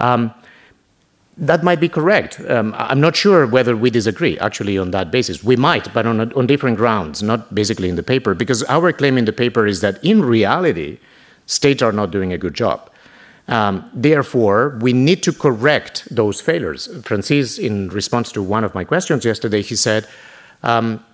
um, 0.00 0.32
that 1.38 1.62
might 1.64 1.80
be 1.80 1.88
correct. 1.88 2.40
Um, 2.48 2.74
I'm 2.76 3.00
not 3.00 3.16
sure 3.16 3.46
whether 3.46 3.76
we 3.76 3.90
disagree 3.90 4.38
actually 4.38 4.76
on 4.76 4.90
that 4.90 5.10
basis. 5.10 5.42
We 5.42 5.56
might, 5.56 5.92
but 5.94 6.06
on, 6.06 6.20
a, 6.20 6.34
on 6.34 6.46
different 6.46 6.76
grounds, 6.76 7.22
not 7.22 7.54
basically 7.54 7.88
in 7.88 7.96
the 7.96 8.02
paper, 8.02 8.34
because 8.34 8.62
our 8.64 8.92
claim 8.92 9.16
in 9.16 9.24
the 9.24 9.32
paper 9.32 9.66
is 9.66 9.80
that 9.80 10.02
in 10.04 10.22
reality, 10.22 10.98
states 11.46 11.82
are 11.82 11.92
not 11.92 12.10
doing 12.10 12.32
a 12.32 12.38
good 12.38 12.54
job. 12.54 12.90
Um, 13.48 13.90
therefore, 13.92 14.78
we 14.80 14.92
need 14.92 15.22
to 15.24 15.32
correct 15.32 16.06
those 16.10 16.40
failures. 16.40 16.88
Francis, 17.02 17.58
in 17.58 17.88
response 17.88 18.32
to 18.32 18.42
one 18.42 18.64
of 18.64 18.74
my 18.74 18.84
questions 18.84 19.24
yesterday, 19.24 19.62
he 19.62 19.76
said, 19.76 20.06
um, 20.62 21.04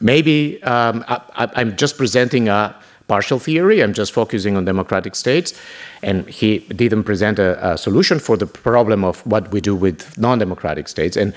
maybe 0.00 0.62
um, 0.64 1.04
I, 1.08 1.48
am 1.54 1.76
just 1.76 1.96
presenting 1.96 2.48
a 2.48 2.74
partial 3.06 3.38
theory, 3.38 3.82
I'm 3.82 3.94
just 3.94 4.12
focusing 4.12 4.56
on 4.56 4.64
democratic 4.64 5.14
states. 5.14 5.58
And 6.02 6.28
he 6.28 6.58
didn't 6.58 7.04
present 7.04 7.38
a, 7.38 7.72
a 7.72 7.78
solution 7.78 8.18
for 8.18 8.36
the 8.36 8.46
problem 8.46 9.04
of 9.04 9.26
what 9.26 9.50
we 9.50 9.60
do 9.60 9.74
with 9.74 10.18
non 10.18 10.38
democratic 10.38 10.88
states. 10.88 11.16
And 11.16 11.32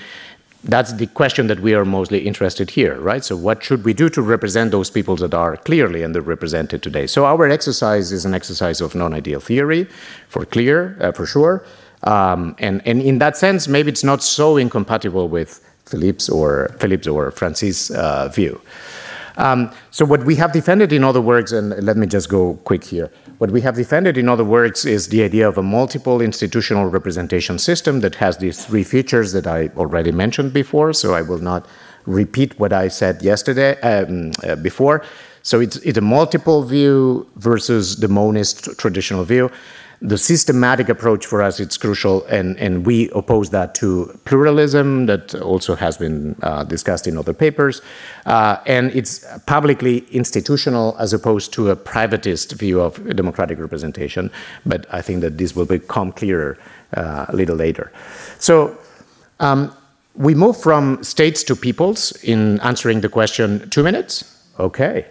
that's 0.64 0.92
the 0.92 1.06
question 1.08 1.48
that 1.48 1.60
we 1.60 1.74
are 1.74 1.84
mostly 1.84 2.26
interested 2.26 2.70
here, 2.70 3.00
right? 3.00 3.24
So, 3.24 3.36
what 3.36 3.64
should 3.64 3.84
we 3.84 3.92
do 3.92 4.08
to 4.10 4.22
represent 4.22 4.70
those 4.70 4.90
peoples 4.90 5.20
that 5.20 5.34
are 5.34 5.56
clearly 5.56 6.00
underrepresented 6.00 6.82
today? 6.82 7.06
So, 7.06 7.24
our 7.26 7.48
exercise 7.48 8.12
is 8.12 8.24
an 8.24 8.34
exercise 8.34 8.80
of 8.80 8.94
non-ideal 8.94 9.40
theory, 9.40 9.88
for 10.28 10.44
clear, 10.44 10.96
uh, 11.00 11.12
for 11.12 11.26
sure, 11.26 11.64
um, 12.04 12.54
and 12.58 12.80
and 12.86 13.02
in 13.02 13.18
that 13.18 13.36
sense, 13.36 13.66
maybe 13.66 13.90
it's 13.90 14.04
not 14.04 14.22
so 14.22 14.56
incompatible 14.56 15.28
with 15.28 15.60
Philippe's 15.86 16.28
or 16.28 16.74
Philippe's 16.78 17.08
or 17.08 17.30
Francis' 17.32 17.90
uh, 17.90 18.28
view. 18.28 18.60
Um, 19.36 19.70
so, 19.90 20.04
what 20.04 20.24
we 20.24 20.36
have 20.36 20.52
defended, 20.52 20.92
in 20.92 21.04
other 21.04 21.20
words, 21.20 21.52
and 21.52 21.70
let 21.82 21.96
me 21.96 22.06
just 22.06 22.28
go 22.28 22.54
quick 22.64 22.84
here. 22.84 23.10
What 23.38 23.50
we 23.50 23.60
have 23.62 23.74
defended, 23.74 24.18
in 24.18 24.28
other 24.28 24.44
words, 24.44 24.84
is 24.84 25.08
the 25.08 25.22
idea 25.22 25.48
of 25.48 25.58
a 25.58 25.62
multiple 25.62 26.20
institutional 26.20 26.86
representation 26.86 27.58
system 27.58 28.00
that 28.00 28.14
has 28.16 28.38
these 28.38 28.64
three 28.64 28.84
features 28.84 29.32
that 29.32 29.46
I 29.46 29.68
already 29.76 30.12
mentioned 30.12 30.52
before, 30.52 30.92
so 30.92 31.14
I 31.14 31.22
will 31.22 31.38
not 31.38 31.66
repeat 32.06 32.58
what 32.58 32.72
I 32.72 32.88
said 32.88 33.22
yesterday 33.22 33.80
um, 33.80 34.32
uh, 34.42 34.56
before. 34.56 35.04
So 35.42 35.60
it's, 35.60 35.76
it's 35.76 35.98
a 35.98 36.02
multiple 36.02 36.62
view 36.62 37.28
versus 37.36 37.96
the 37.96 38.08
monist 38.08 38.78
traditional 38.78 39.24
view 39.24 39.50
the 40.02 40.18
systematic 40.18 40.88
approach 40.88 41.26
for 41.26 41.40
us 41.40 41.60
it's 41.60 41.76
crucial, 41.76 42.24
and, 42.24 42.58
and 42.58 42.84
we 42.84 43.08
oppose 43.10 43.50
that 43.50 43.74
to 43.76 44.18
pluralism 44.24 45.06
that 45.06 45.34
also 45.36 45.76
has 45.76 45.96
been 45.96 46.34
uh, 46.42 46.64
discussed 46.64 47.06
in 47.06 47.16
other 47.16 47.32
papers, 47.32 47.80
uh, 48.26 48.56
and 48.66 48.90
it's 48.96 49.24
publicly 49.46 49.98
institutional 50.10 50.96
as 50.98 51.12
opposed 51.12 51.52
to 51.52 51.70
a 51.70 51.76
privatist 51.76 52.52
view 52.54 52.80
of 52.80 52.98
democratic 53.14 53.58
representation. 53.60 54.30
But 54.66 54.86
I 54.92 55.02
think 55.02 55.20
that 55.20 55.38
this 55.38 55.54
will 55.54 55.66
become 55.66 56.10
clearer 56.12 56.58
uh, 56.96 57.26
a 57.28 57.36
little 57.36 57.56
later. 57.56 57.92
So. 58.38 58.76
Um, 59.40 59.74
we 60.14 60.34
move 60.34 60.60
from 60.60 61.02
states 61.02 61.42
to 61.44 61.56
peoples 61.56 62.12
in 62.22 62.60
answering 62.60 63.00
the 63.00 63.08
question 63.08 63.68
two 63.70 63.82
minutes. 63.82 64.24
Okay. 64.58 65.06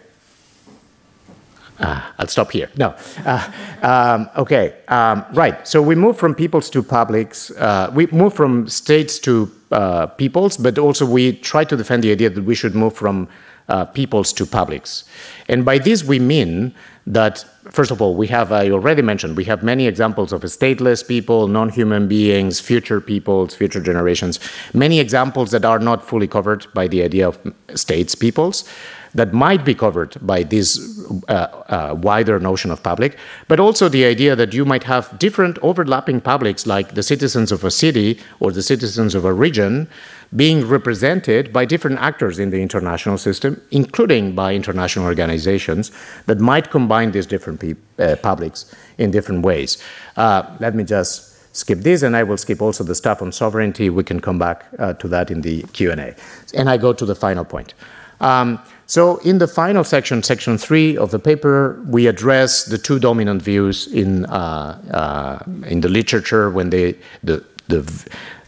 Ah, 1.81 2.13
I'll 2.19 2.27
stop 2.27 2.51
here. 2.51 2.69
No. 2.77 2.95
Uh, 3.25 3.51
um, 3.81 4.29
okay. 4.37 4.75
Um, 4.87 5.25
right. 5.33 5.67
So 5.67 5.81
we 5.81 5.95
move 5.95 6.17
from 6.17 6.35
peoples 6.35 6.69
to 6.71 6.83
publics. 6.83 7.51
Uh, 7.51 7.91
we 7.93 8.05
move 8.07 8.33
from 8.33 8.67
states 8.67 9.17
to 9.19 9.51
uh, 9.71 10.07
peoples, 10.07 10.57
but 10.57 10.77
also 10.77 11.05
we 11.05 11.33
try 11.33 11.63
to 11.63 11.75
defend 11.75 12.03
the 12.03 12.11
idea 12.11 12.29
that 12.29 12.43
we 12.43 12.53
should 12.53 12.75
move 12.75 12.93
from 12.93 13.27
uh, 13.69 13.85
peoples 13.85 14.33
to 14.33 14.45
publics. 14.45 15.05
And 15.47 15.65
by 15.65 15.77
this 15.77 16.03
we 16.03 16.19
mean 16.19 16.75
that, 17.07 17.45
first 17.71 17.89
of 17.89 18.01
all, 18.01 18.15
we 18.15 18.27
have, 18.27 18.51
I 18.51 18.69
already 18.69 19.01
mentioned, 19.01 19.37
we 19.37 19.45
have 19.45 19.63
many 19.63 19.87
examples 19.87 20.33
of 20.33 20.41
stateless 20.41 21.07
people, 21.07 21.47
non 21.47 21.69
human 21.69 22.07
beings, 22.07 22.59
future 22.59 23.01
peoples, 23.01 23.55
future 23.55 23.81
generations, 23.81 24.39
many 24.73 24.99
examples 24.99 25.51
that 25.51 25.65
are 25.65 25.79
not 25.79 26.05
fully 26.05 26.27
covered 26.27 26.67
by 26.73 26.87
the 26.87 27.01
idea 27.01 27.27
of 27.27 27.39
states, 27.73 28.13
peoples 28.13 28.65
that 29.13 29.33
might 29.33 29.65
be 29.65 29.75
covered 29.75 30.15
by 30.21 30.43
this 30.43 31.00
uh, 31.27 31.31
uh, 31.31 31.95
wider 32.01 32.39
notion 32.39 32.71
of 32.71 32.81
public, 32.83 33.17
but 33.47 33.59
also 33.59 33.89
the 33.89 34.05
idea 34.05 34.35
that 34.35 34.53
you 34.53 34.65
might 34.65 34.83
have 34.83 35.17
different 35.19 35.57
overlapping 35.61 36.21
publics, 36.21 36.65
like 36.65 36.93
the 36.93 37.03
citizens 37.03 37.51
of 37.51 37.63
a 37.63 37.71
city 37.71 38.19
or 38.39 38.51
the 38.51 38.63
citizens 38.63 39.15
of 39.15 39.25
a 39.25 39.33
region, 39.33 39.87
being 40.35 40.65
represented 40.67 41.51
by 41.51 41.65
different 41.65 41.99
actors 41.99 42.39
in 42.39 42.49
the 42.51 42.61
international 42.61 43.17
system, 43.17 43.61
including 43.71 44.33
by 44.33 44.53
international 44.53 45.05
organizations 45.05 45.91
that 46.25 46.39
might 46.39 46.71
combine 46.71 47.11
these 47.11 47.25
different 47.25 47.61
uh, 47.99 48.15
publics 48.17 48.73
in 48.97 49.11
different 49.11 49.43
ways. 49.43 49.77
Uh, 50.15 50.43
let 50.59 50.73
me 50.75 50.83
just 50.83 51.31
skip 51.53 51.79
this 51.79 52.01
and 52.01 52.15
i 52.15 52.23
will 52.23 52.37
skip 52.37 52.61
also 52.61 52.83
the 52.83 52.95
stuff 52.95 53.21
on 53.21 53.31
sovereignty. 53.31 53.89
We 53.89 54.03
can 54.03 54.19
come 54.21 54.39
back 54.39 54.65
uh, 54.79 54.93
to 54.93 55.07
that 55.09 55.29
in 55.29 55.41
the 55.41 55.63
q&a 55.73 56.15
and 56.53 56.69
i 56.69 56.77
go 56.77 56.93
to 56.93 57.05
the 57.05 57.15
final 57.15 57.43
point. 57.43 57.73
Um, 58.21 58.59
so 58.91 59.19
in 59.19 59.37
the 59.37 59.47
final 59.47 59.85
section, 59.85 60.21
section 60.21 60.57
three 60.57 60.97
of 60.97 61.11
the 61.11 61.17
paper, 61.17 61.81
we 61.87 62.07
address 62.07 62.65
the 62.65 62.77
two 62.77 62.99
dominant 62.99 63.41
views 63.41 63.87
in 63.87 64.25
uh, 64.25 64.81
uh, 64.91 65.65
in 65.65 65.79
the 65.79 65.87
literature 65.87 66.49
when 66.49 66.71
they 66.71 66.97
the 67.23 67.41
the 67.69 67.81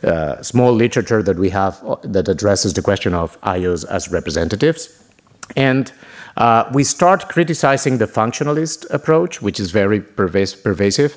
uh, 0.03 0.41
small 0.41 0.73
literature 0.73 1.23
that 1.23 1.37
we 1.37 1.49
have 1.49 1.81
uh, 1.85 1.95
that 2.03 2.27
addresses 2.27 2.73
the 2.73 2.81
question 2.81 3.13
of 3.13 3.39
IOs 3.43 3.85
as 3.89 4.11
representatives, 4.11 4.89
and 5.55 5.93
uh, 6.35 6.69
we 6.73 6.83
start 6.83 7.29
criticizing 7.29 7.99
the 7.99 8.07
functionalist 8.07 8.85
approach, 8.93 9.41
which 9.41 9.61
is 9.61 9.71
very 9.71 10.01
pervas- 10.01 10.61
pervasive. 10.61 11.15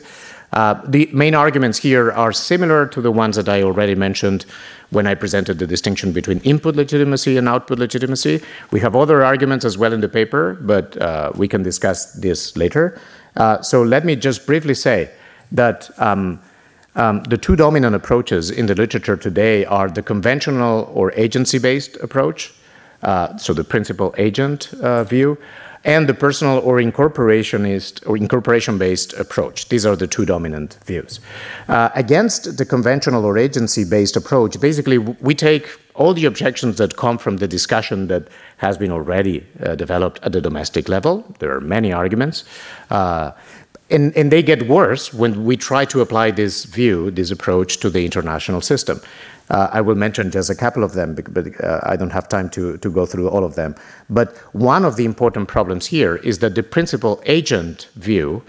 Uh, 0.53 0.81
the 0.87 1.09
main 1.13 1.35
arguments 1.35 1.79
here 1.79 2.13
are 2.13 2.33
similar 2.33 2.87
to 2.87 3.01
the 3.01 3.11
ones 3.11 3.37
that 3.37 3.49
I 3.49 3.63
already 3.63 3.95
mentioned 3.95 4.47
when 4.91 5.07
I 5.07 5.15
presented 5.15 5.59
the 5.59 5.67
distinction 5.67 6.13
between 6.13 6.39
input 6.41 6.77
legitimacy 6.77 7.37
and 7.37 7.49
output 7.49 7.79
legitimacy. 7.79 8.43
We 8.71 8.81
have 8.81 8.95
other 8.95 9.25
arguments 9.25 9.65
as 9.65 9.77
well 9.77 9.93
in 9.93 10.01
the 10.01 10.09
paper, 10.09 10.55
but 10.61 10.97
uh, 11.01 11.33
we 11.35 11.49
can 11.49 11.63
discuss 11.63 12.13
this 12.15 12.57
later. 12.57 13.01
Uh, 13.37 13.61
so 13.61 13.83
let 13.83 14.05
me 14.05 14.17
just 14.17 14.47
briefly 14.47 14.75
say 14.75 15.11
that 15.53 15.91
um, 15.99 16.41
um, 16.95 17.23
the 17.25 17.37
two 17.37 17.57
dominant 17.57 17.95
approaches 17.95 18.51
in 18.51 18.67
the 18.67 18.75
literature 18.75 19.17
today 19.17 19.65
are 19.67 19.89
the 19.89 20.03
conventional 20.03 20.91
or 20.95 21.13
agency 21.13 21.59
based 21.59 21.97
approach, 21.97 22.55
so 23.37 23.53
the 23.55 23.65
principal 23.65 24.15
agent 24.19 24.75
uh, 24.75 25.05
view, 25.05 25.39
and 25.87 26.09
the 26.09 26.15
personal 26.15 26.59
or 26.59 26.79
incorporationist 26.79 28.07
or 28.09 28.17
incorporation 28.17 28.77
based 28.77 29.13
approach. 29.15 29.69
These 29.69 29.87
are 29.87 29.97
the 29.97 30.09
two 30.09 30.27
dominant 30.27 30.79
views. 30.85 31.21
Uh, 31.69 31.91
against 31.95 32.59
the 32.59 32.67
conventional 32.67 33.25
or 33.25 33.39
agency 33.39 33.85
based 33.85 34.17
approach, 34.17 34.61
basically, 34.61 34.99
we 34.99 35.35
take 35.35 35.69
all 35.95 36.13
the 36.13 36.27
objections 36.27 36.77
that 36.77 36.97
come 36.97 37.17
from 37.19 37.39
the 37.39 37.49
discussion 37.49 38.09
that 38.09 38.29
has 38.59 38.77
been 38.77 38.91
already 38.91 39.47
uh, 39.63 39.75
developed 39.77 40.19
at 40.23 40.33
the 40.33 40.41
domestic 40.41 40.89
level. 40.89 41.25
There 41.39 41.53
are 41.57 41.61
many 41.61 41.93
arguments. 41.93 42.45
Uh, 42.91 43.31
and, 43.91 44.17
and, 44.17 44.33
they 44.33 44.43
get 44.43 44.69
worse 44.69 45.15
when 45.15 45.45
we 45.45 45.57
try 45.57 45.85
to 45.85 46.01
apply 46.01 46.33
this 46.33 46.65
view, 46.65 47.11
this 47.11 47.31
approach 47.31 47.79
to 47.79 47.91
the 47.91 48.05
international 48.05 48.61
system. 48.61 49.01
Uh, 49.49 49.69
I 49.73 49.81
will 49.81 49.95
mention 49.95 50.31
just 50.31 50.51
a 50.51 50.57
couple 50.57 50.83
of 50.83 50.95
them, 50.95 51.15
but 51.15 51.63
uh, 51.63 51.81
I 51.85 51.95
don't 51.95 52.11
have 52.11 52.29
time 52.29 52.51
to, 52.51 52.79
to 52.79 52.91
go 52.91 53.07
through 53.07 53.29
all 53.29 53.45
of 53.45 53.55
them. 53.55 53.77
But 54.11 54.37
one 54.55 54.85
of 54.85 54.97
the 54.97 55.05
important 55.05 55.47
problems 55.47 55.87
here 55.87 56.17
is 56.17 56.41
that 56.41 56.57
the 56.57 56.65
principal 56.65 57.23
agent 57.27 57.89
view 57.95 58.43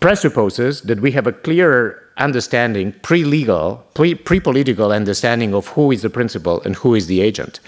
presupposes 0.00 0.80
that 0.82 1.00
we 1.00 1.12
have 1.12 1.26
a 1.26 1.32
clearer 1.32 2.02
understanding, 2.16 2.92
pre 3.02 3.24
legal, 3.24 3.84
pre 3.94 4.14
political 4.14 4.92
understanding 4.92 5.54
of 5.54 5.68
who 5.68 5.90
is 5.90 6.02
the 6.02 6.10
principal 6.10 6.62
and 6.62 6.74
who 6.76 6.94
is 6.94 7.06
the 7.06 7.20
agent. 7.20 7.60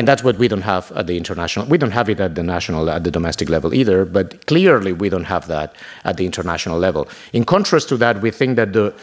And 0.00 0.08
that's 0.08 0.24
what 0.24 0.38
we 0.38 0.48
don't 0.48 0.62
have 0.62 0.90
at 0.92 1.08
the 1.08 1.18
international. 1.18 1.66
We 1.66 1.76
don't 1.76 1.90
have 1.90 2.08
it 2.08 2.20
at 2.20 2.34
the 2.34 2.42
national, 2.42 2.88
at 2.88 3.04
the 3.04 3.10
domestic 3.10 3.50
level 3.50 3.74
either. 3.74 4.06
But 4.06 4.46
clearly, 4.46 4.94
we 4.94 5.10
don't 5.10 5.24
have 5.24 5.46
that 5.48 5.74
at 6.04 6.16
the 6.16 6.24
international 6.24 6.78
level. 6.78 7.06
In 7.34 7.44
contrast 7.44 7.90
to 7.90 7.98
that, 7.98 8.22
we 8.22 8.30
think 8.30 8.56
that 8.56 8.72
the 8.72 8.94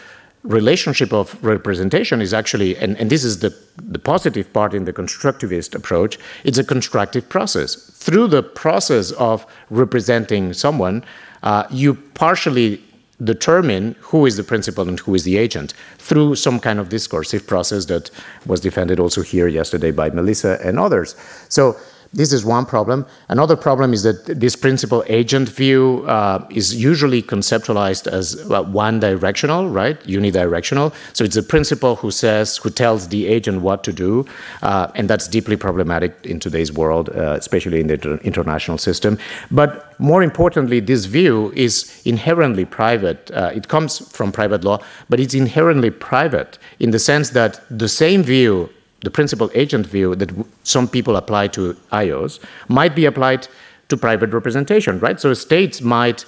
relationship 0.41 1.13
of 1.13 1.38
representation 1.43 2.19
is 2.19 2.33
actually, 2.33 2.75
and, 2.77 2.97
and 2.97 3.12
this 3.12 3.23
is 3.23 3.41
the, 3.41 3.55
the 3.75 3.99
positive 3.99 4.51
part 4.53 4.73
in 4.73 4.86
the 4.86 4.91
constructivist 4.91 5.75
approach, 5.75 6.17
it's 6.43 6.57
a 6.57 6.63
constructive 6.63 7.29
process. 7.29 7.75
Through 7.75 8.29
the 8.29 8.41
process 8.41 9.12
of 9.12 9.45
representing 9.69 10.51
someone, 10.51 11.03
uh, 11.43 11.65
you 11.69 11.93
partially 12.15 12.83
determine 13.23 13.95
who 13.99 14.25
is 14.25 14.38
the 14.38 14.43
principal 14.43 14.88
and 14.88 14.99
who 14.99 15.15
is 15.15 15.23
the 15.23 15.38
agent 15.38 15.73
through 15.97 16.36
some 16.36 16.60
kind 16.60 16.80
of 16.80 16.89
discursive 16.89 17.47
process 17.47 17.86
that 17.86 18.12
was 18.45 18.62
defended 18.62 18.99
also 18.99 19.21
here 19.21 19.47
yesterday 19.47 19.91
by 19.91 20.10
Melissa 20.10 20.60
and 20.63 20.80
others. 20.80 21.15
So 21.49 21.77
This 22.13 22.32
is 22.32 22.46
one 22.46 22.65
problem. 22.65 23.06
Another 23.30 23.56
problem 23.56 23.93
is 23.93 24.04
that 24.04 24.26
this 24.26 24.56
principal 24.56 25.04
agent 25.08 25.50
view 25.50 26.06
uh, 26.08 26.46
is 26.50 26.76
usually 26.76 27.22
conceptualized 27.22 28.08
as 28.08 28.50
uh, 28.50 28.63
one 28.63 29.00
directional, 29.00 29.70
right? 29.70 30.00
Unidirectional. 30.04 30.94
So 31.13 31.23
it's 31.23 31.36
the 31.36 31.44
principal 31.44 31.96
who 31.96 32.12
says, 32.12 32.58
who 32.58 32.69
tells 32.69 33.10
the 33.10 33.27
agent 33.27 33.62
what 33.62 33.84
to 33.84 33.94
do. 33.94 34.25
Uh, 34.62 34.92
and 34.96 35.10
that's 35.10 35.27
deeply 35.27 35.58
problematic 35.58 36.13
in 36.23 36.40
today's 36.40 36.71
world, 36.71 37.10
uh, 37.10 37.34
especially 37.34 37.81
in 37.81 37.88
the 37.88 37.96
inter- 37.96 38.19
international 38.23 38.77
system. 38.77 39.17
But 39.52 40.00
more 40.00 40.23
importantly, 40.23 40.79
this 40.79 41.06
view 41.06 41.52
is 41.56 42.02
inherently 42.06 42.65
private. 42.65 43.31
Uh, 43.31 43.52
it 43.54 43.67
comes 43.67 44.00
from 44.15 44.31
private 44.31 44.63
law, 44.63 44.79
but 45.10 45.19
it's 45.19 45.34
inherently 45.34 45.90
private 45.90 46.58
in 46.79 46.92
the 46.92 47.00
sense 47.00 47.31
that 47.31 47.62
the 47.69 47.90
same 47.90 48.23
view 48.23 48.69
the 49.02 49.12
principal 49.12 49.50
agent 49.54 49.85
view 49.85 50.15
that 50.15 50.31
some 50.63 50.87
people 50.87 51.15
apply 51.15 51.48
to 51.48 51.75
IOs 51.91 52.39
might 52.67 52.95
be 52.95 53.06
applied 53.06 53.48
to 53.89 53.98
private 53.98 54.31
representation, 54.33 55.00
right? 55.00 55.19
So 55.19 55.33
states 55.33 55.81
might 55.81 56.25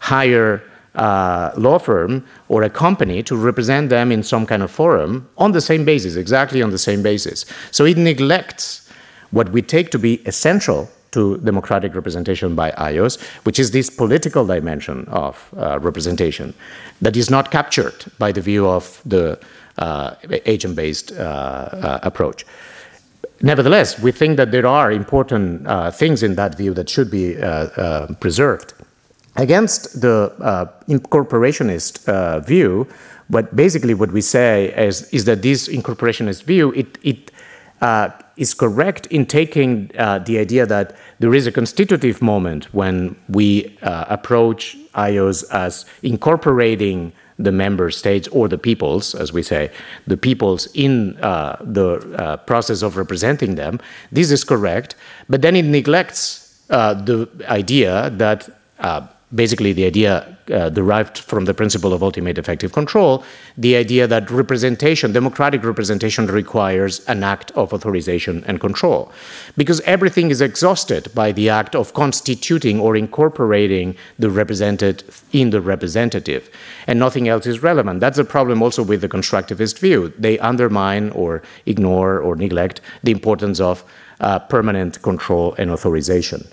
hire 0.00 0.62
a 0.94 1.52
law 1.56 1.78
firm 1.78 2.24
or 2.48 2.62
a 2.62 2.70
company 2.70 3.22
to 3.22 3.36
represent 3.36 3.90
them 3.90 4.10
in 4.10 4.22
some 4.22 4.46
kind 4.46 4.62
of 4.62 4.70
forum 4.70 5.28
on 5.36 5.52
the 5.52 5.60
same 5.60 5.84
basis, 5.84 6.16
exactly 6.16 6.62
on 6.62 6.70
the 6.70 6.78
same 6.78 7.02
basis. 7.02 7.44
So 7.70 7.84
it 7.84 7.98
neglects 7.98 8.90
what 9.30 9.50
we 9.50 9.60
take 9.60 9.90
to 9.90 9.98
be 9.98 10.14
essential 10.26 10.90
to 11.12 11.38
democratic 11.38 11.94
representation 11.94 12.54
by 12.54 12.70
IOs, 12.72 13.20
which 13.44 13.58
is 13.58 13.70
this 13.70 13.88
political 13.88 14.44
dimension 14.46 15.06
of 15.08 15.48
uh, 15.56 15.78
representation 15.80 16.54
that 17.00 17.16
is 17.16 17.30
not 17.30 17.50
captured 17.50 18.04
by 18.18 18.32
the 18.32 18.40
view 18.40 18.66
of 18.66 19.00
the 19.04 19.38
agent-based 19.78 21.12
uh, 21.12 21.14
uh, 21.14 21.98
approach. 22.02 22.44
Nevertheless, 23.42 23.98
we 24.00 24.12
think 24.12 24.36
that 24.38 24.50
there 24.50 24.66
are 24.66 24.90
important 24.90 25.66
things 25.94 26.22
in 26.22 26.36
that 26.36 26.56
view 26.56 26.72
that 26.74 26.88
should 26.88 27.10
be 27.10 27.34
preserved. 28.20 28.72
Against 29.36 30.00
the 30.00 30.32
incorporationist 30.88 32.46
view, 32.46 32.88
but 33.28 33.54
basically 33.54 33.94
what 33.94 34.12
we 34.12 34.20
say 34.20 34.72
is, 34.72 35.02
is 35.12 35.24
that 35.24 35.42
this 35.42 35.68
incorporationist 35.68 36.44
view, 36.44 36.72
it, 36.72 36.98
it 37.02 37.30
uh, 37.80 38.10
is 38.36 38.54
correct 38.54 39.06
in 39.06 39.26
taking 39.26 39.90
uh, 39.98 40.18
the 40.20 40.38
idea 40.38 40.66
that 40.66 40.96
there 41.18 41.34
is 41.34 41.46
a 41.46 41.52
constitutive 41.52 42.22
moment 42.22 42.72
when 42.72 43.16
we 43.28 43.76
uh, 43.82 44.04
approach 44.08 44.76
IOs 44.94 45.44
as 45.50 45.84
incorporating 46.02 47.12
the 47.38 47.52
member 47.52 47.90
states 47.90 48.28
or 48.28 48.48
the 48.48 48.58
peoples, 48.58 49.14
as 49.14 49.32
we 49.32 49.42
say, 49.42 49.70
the 50.06 50.16
peoples 50.16 50.68
in 50.74 51.16
uh, 51.18 51.56
the 51.60 51.98
uh, 52.18 52.36
process 52.38 52.82
of 52.82 52.96
representing 52.96 53.56
them. 53.56 53.80
This 54.10 54.30
is 54.30 54.44
correct, 54.44 54.94
but 55.28 55.42
then 55.42 55.56
it 55.56 55.64
neglects 55.64 56.64
uh, 56.70 56.94
the 56.94 57.28
idea 57.48 58.10
that 58.10 58.48
uh, 58.80 59.06
basically 59.34 59.72
the 59.72 59.84
idea 59.84 60.36
uh, 60.52 60.70
derived 60.70 61.18
from 61.18 61.46
the 61.46 61.54
principle 61.54 61.92
of 61.92 62.02
ultimate 62.02 62.38
effective 62.38 62.72
control, 62.72 63.24
the 63.56 63.74
idea 63.74 64.06
that 64.06 64.30
representation, 64.30 65.12
democratic 65.12 65.64
representation, 65.64 66.26
requires 66.26 67.04
an 67.06 67.24
act 67.24 67.50
of 67.52 67.72
authorization 67.72 68.44
and 68.46 68.60
control. 68.60 69.10
Because 69.56 69.80
everything 69.80 70.30
is 70.30 70.40
exhausted 70.40 71.12
by 71.14 71.32
the 71.32 71.48
act 71.48 71.74
of 71.74 71.92
constituting 71.94 72.78
or 72.78 72.94
incorporating 72.94 73.96
the 74.18 74.30
represented 74.30 75.02
in 75.32 75.50
the 75.50 75.60
representative, 75.60 76.48
and 76.86 76.98
nothing 76.98 77.26
else 77.26 77.46
is 77.46 77.62
relevant. 77.62 77.98
That's 77.98 78.18
a 78.18 78.24
problem 78.24 78.62
also 78.62 78.84
with 78.84 79.00
the 79.00 79.08
constructivist 79.08 79.80
view. 79.80 80.12
They 80.16 80.38
undermine 80.38 81.10
or 81.10 81.42
ignore 81.66 82.20
or 82.20 82.36
neglect 82.36 82.80
the 83.02 83.10
importance 83.10 83.58
of 83.58 83.82
uh, 84.20 84.38
permanent 84.38 85.02
control 85.02 85.54
and 85.58 85.70
authorization. 85.70 86.46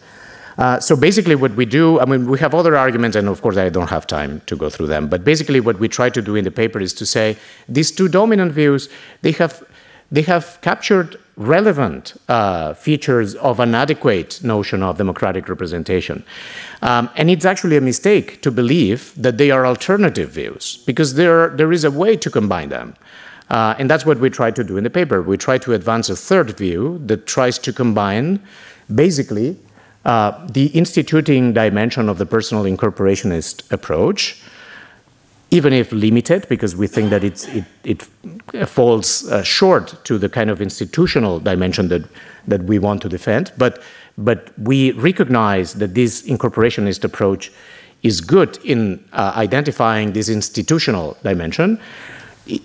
Uh, 0.58 0.80
so 0.80 0.96
basically, 0.96 1.36
what 1.36 1.56
we 1.56 1.66
do, 1.66 2.00
I 2.00 2.06
mean, 2.06 2.30
we 2.30 2.40
have 2.40 2.54
other 2.54 2.76
arguments, 2.76 3.16
and 3.16 3.28
of 3.28 3.42
course, 3.42 3.58
I 3.58 3.70
don't 3.70 3.90
have 3.90 4.06
time 4.06 4.42
to 4.46 4.56
go 4.56 4.70
through 4.70 4.88
them. 4.88 5.08
But 5.08 5.24
basically, 5.24 5.60
what 5.60 5.80
we 5.80 5.88
try 5.88 6.10
to 6.10 6.22
do 6.22 6.36
in 6.36 6.44
the 6.44 6.52
paper 6.52 6.80
is 6.80 6.94
to 6.94 7.06
say 7.06 7.38
these 7.68 7.92
two 7.92 8.08
dominant 8.08 8.52
views 8.52 8.90
they 9.22 9.32
have 9.34 9.64
they 10.12 10.22
have 10.22 10.60
captured 10.62 11.18
relevant 11.38 12.14
uh, 12.30 12.76
features 12.76 13.34
of 13.36 13.60
an 13.60 13.74
adequate 13.74 14.44
notion 14.44 14.84
of 14.84 14.98
democratic 14.98 15.50
representation. 15.50 16.24
Um, 16.84 17.10
and 17.16 17.32
it's 17.32 17.46
actually 17.46 17.78
a 17.78 17.82
mistake 17.82 18.42
to 18.44 18.52
believe 18.52 19.12
that 19.18 19.40
they 19.40 19.50
are 19.50 19.66
alternative 19.66 20.30
views, 20.30 20.84
because 20.86 21.16
there, 21.16 21.50
there 21.50 21.72
is 21.72 21.84
a 21.84 21.90
way 21.90 22.16
to 22.16 22.30
combine 22.30 22.70
them. 22.70 22.96
Uh, 23.50 23.74
and 23.80 23.90
that's 23.90 24.06
what 24.06 24.20
we 24.20 24.30
try 24.30 24.52
to 24.52 24.64
do 24.64 24.78
in 24.78 24.84
the 24.84 24.90
paper. 24.90 25.22
We 25.24 25.38
try 25.38 25.58
to 25.58 25.74
advance 25.74 26.10
a 26.10 26.16
third 26.16 26.56
view 26.56 27.02
that 27.08 27.26
tries 27.26 27.58
to 27.60 27.74
combine 27.74 28.40
basically 28.94 29.58
uh, 30.06 30.46
the 30.48 30.66
instituting 30.68 31.54
dimension 31.54 32.10
of 32.10 32.18
the 32.18 32.26
personal 32.26 32.64
incorporationist 32.66 33.72
approach, 33.72 34.42
even 35.52 35.72
if 35.72 35.92
limited, 35.92 36.48
because 36.50 36.76
we 36.76 36.88
think 36.88 37.10
that 37.10 37.24
it, 37.24 37.48
it 37.84 38.02
falls 38.68 39.30
uh, 39.30 39.44
short 39.44 39.96
to 40.04 40.18
the 40.18 40.28
kind 40.28 40.50
of 40.50 40.62
institutional 40.62 41.40
dimension 41.40 41.88
that, 41.88 42.04
that 42.48 42.64
we 42.64 42.80
want 42.80 43.02
to 43.02 43.10
defend, 43.10 43.52
but, 43.58 43.82
but 44.18 44.52
we 44.58 44.92
recognize 44.92 45.76
that 45.76 45.94
this 45.94 46.24
incorporationist 46.24 47.04
approach 47.04 47.52
is 48.02 48.20
good 48.20 48.58
in 48.66 49.04
uh, 49.14 49.32
identifying 49.36 50.12
this 50.12 50.28
institutional 50.28 51.16
dimension 51.24 51.80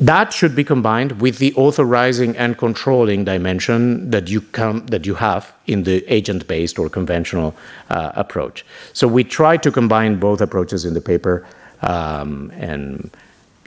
that 0.01 0.33
should 0.33 0.57
be 0.57 0.64
combined 0.64 1.20
with 1.20 1.39
the 1.39 1.55
authorizing 1.55 2.37
and 2.37 2.59
controlling 2.59 3.24
dimension 3.24 4.11
that 4.11 4.29
you 4.29 4.41
come 4.41 4.85
that 4.87 5.07
you 5.07 5.14
have 5.14 5.53
in 5.66 5.85
the 5.85 6.05
agent-based 6.12 6.76
or 6.79 6.89
conventional 6.89 7.55
uh, 7.91 8.11
approach. 8.14 8.64
So 8.93 9.07
we 9.07 9.22
try 9.24 9.57
to 9.59 9.70
combine 9.70 10.18
both 10.18 10.41
approaches 10.41 10.85
in 10.85 10.95
the 10.95 11.01
paper, 11.01 11.47
um, 11.83 12.51
and 12.57 13.09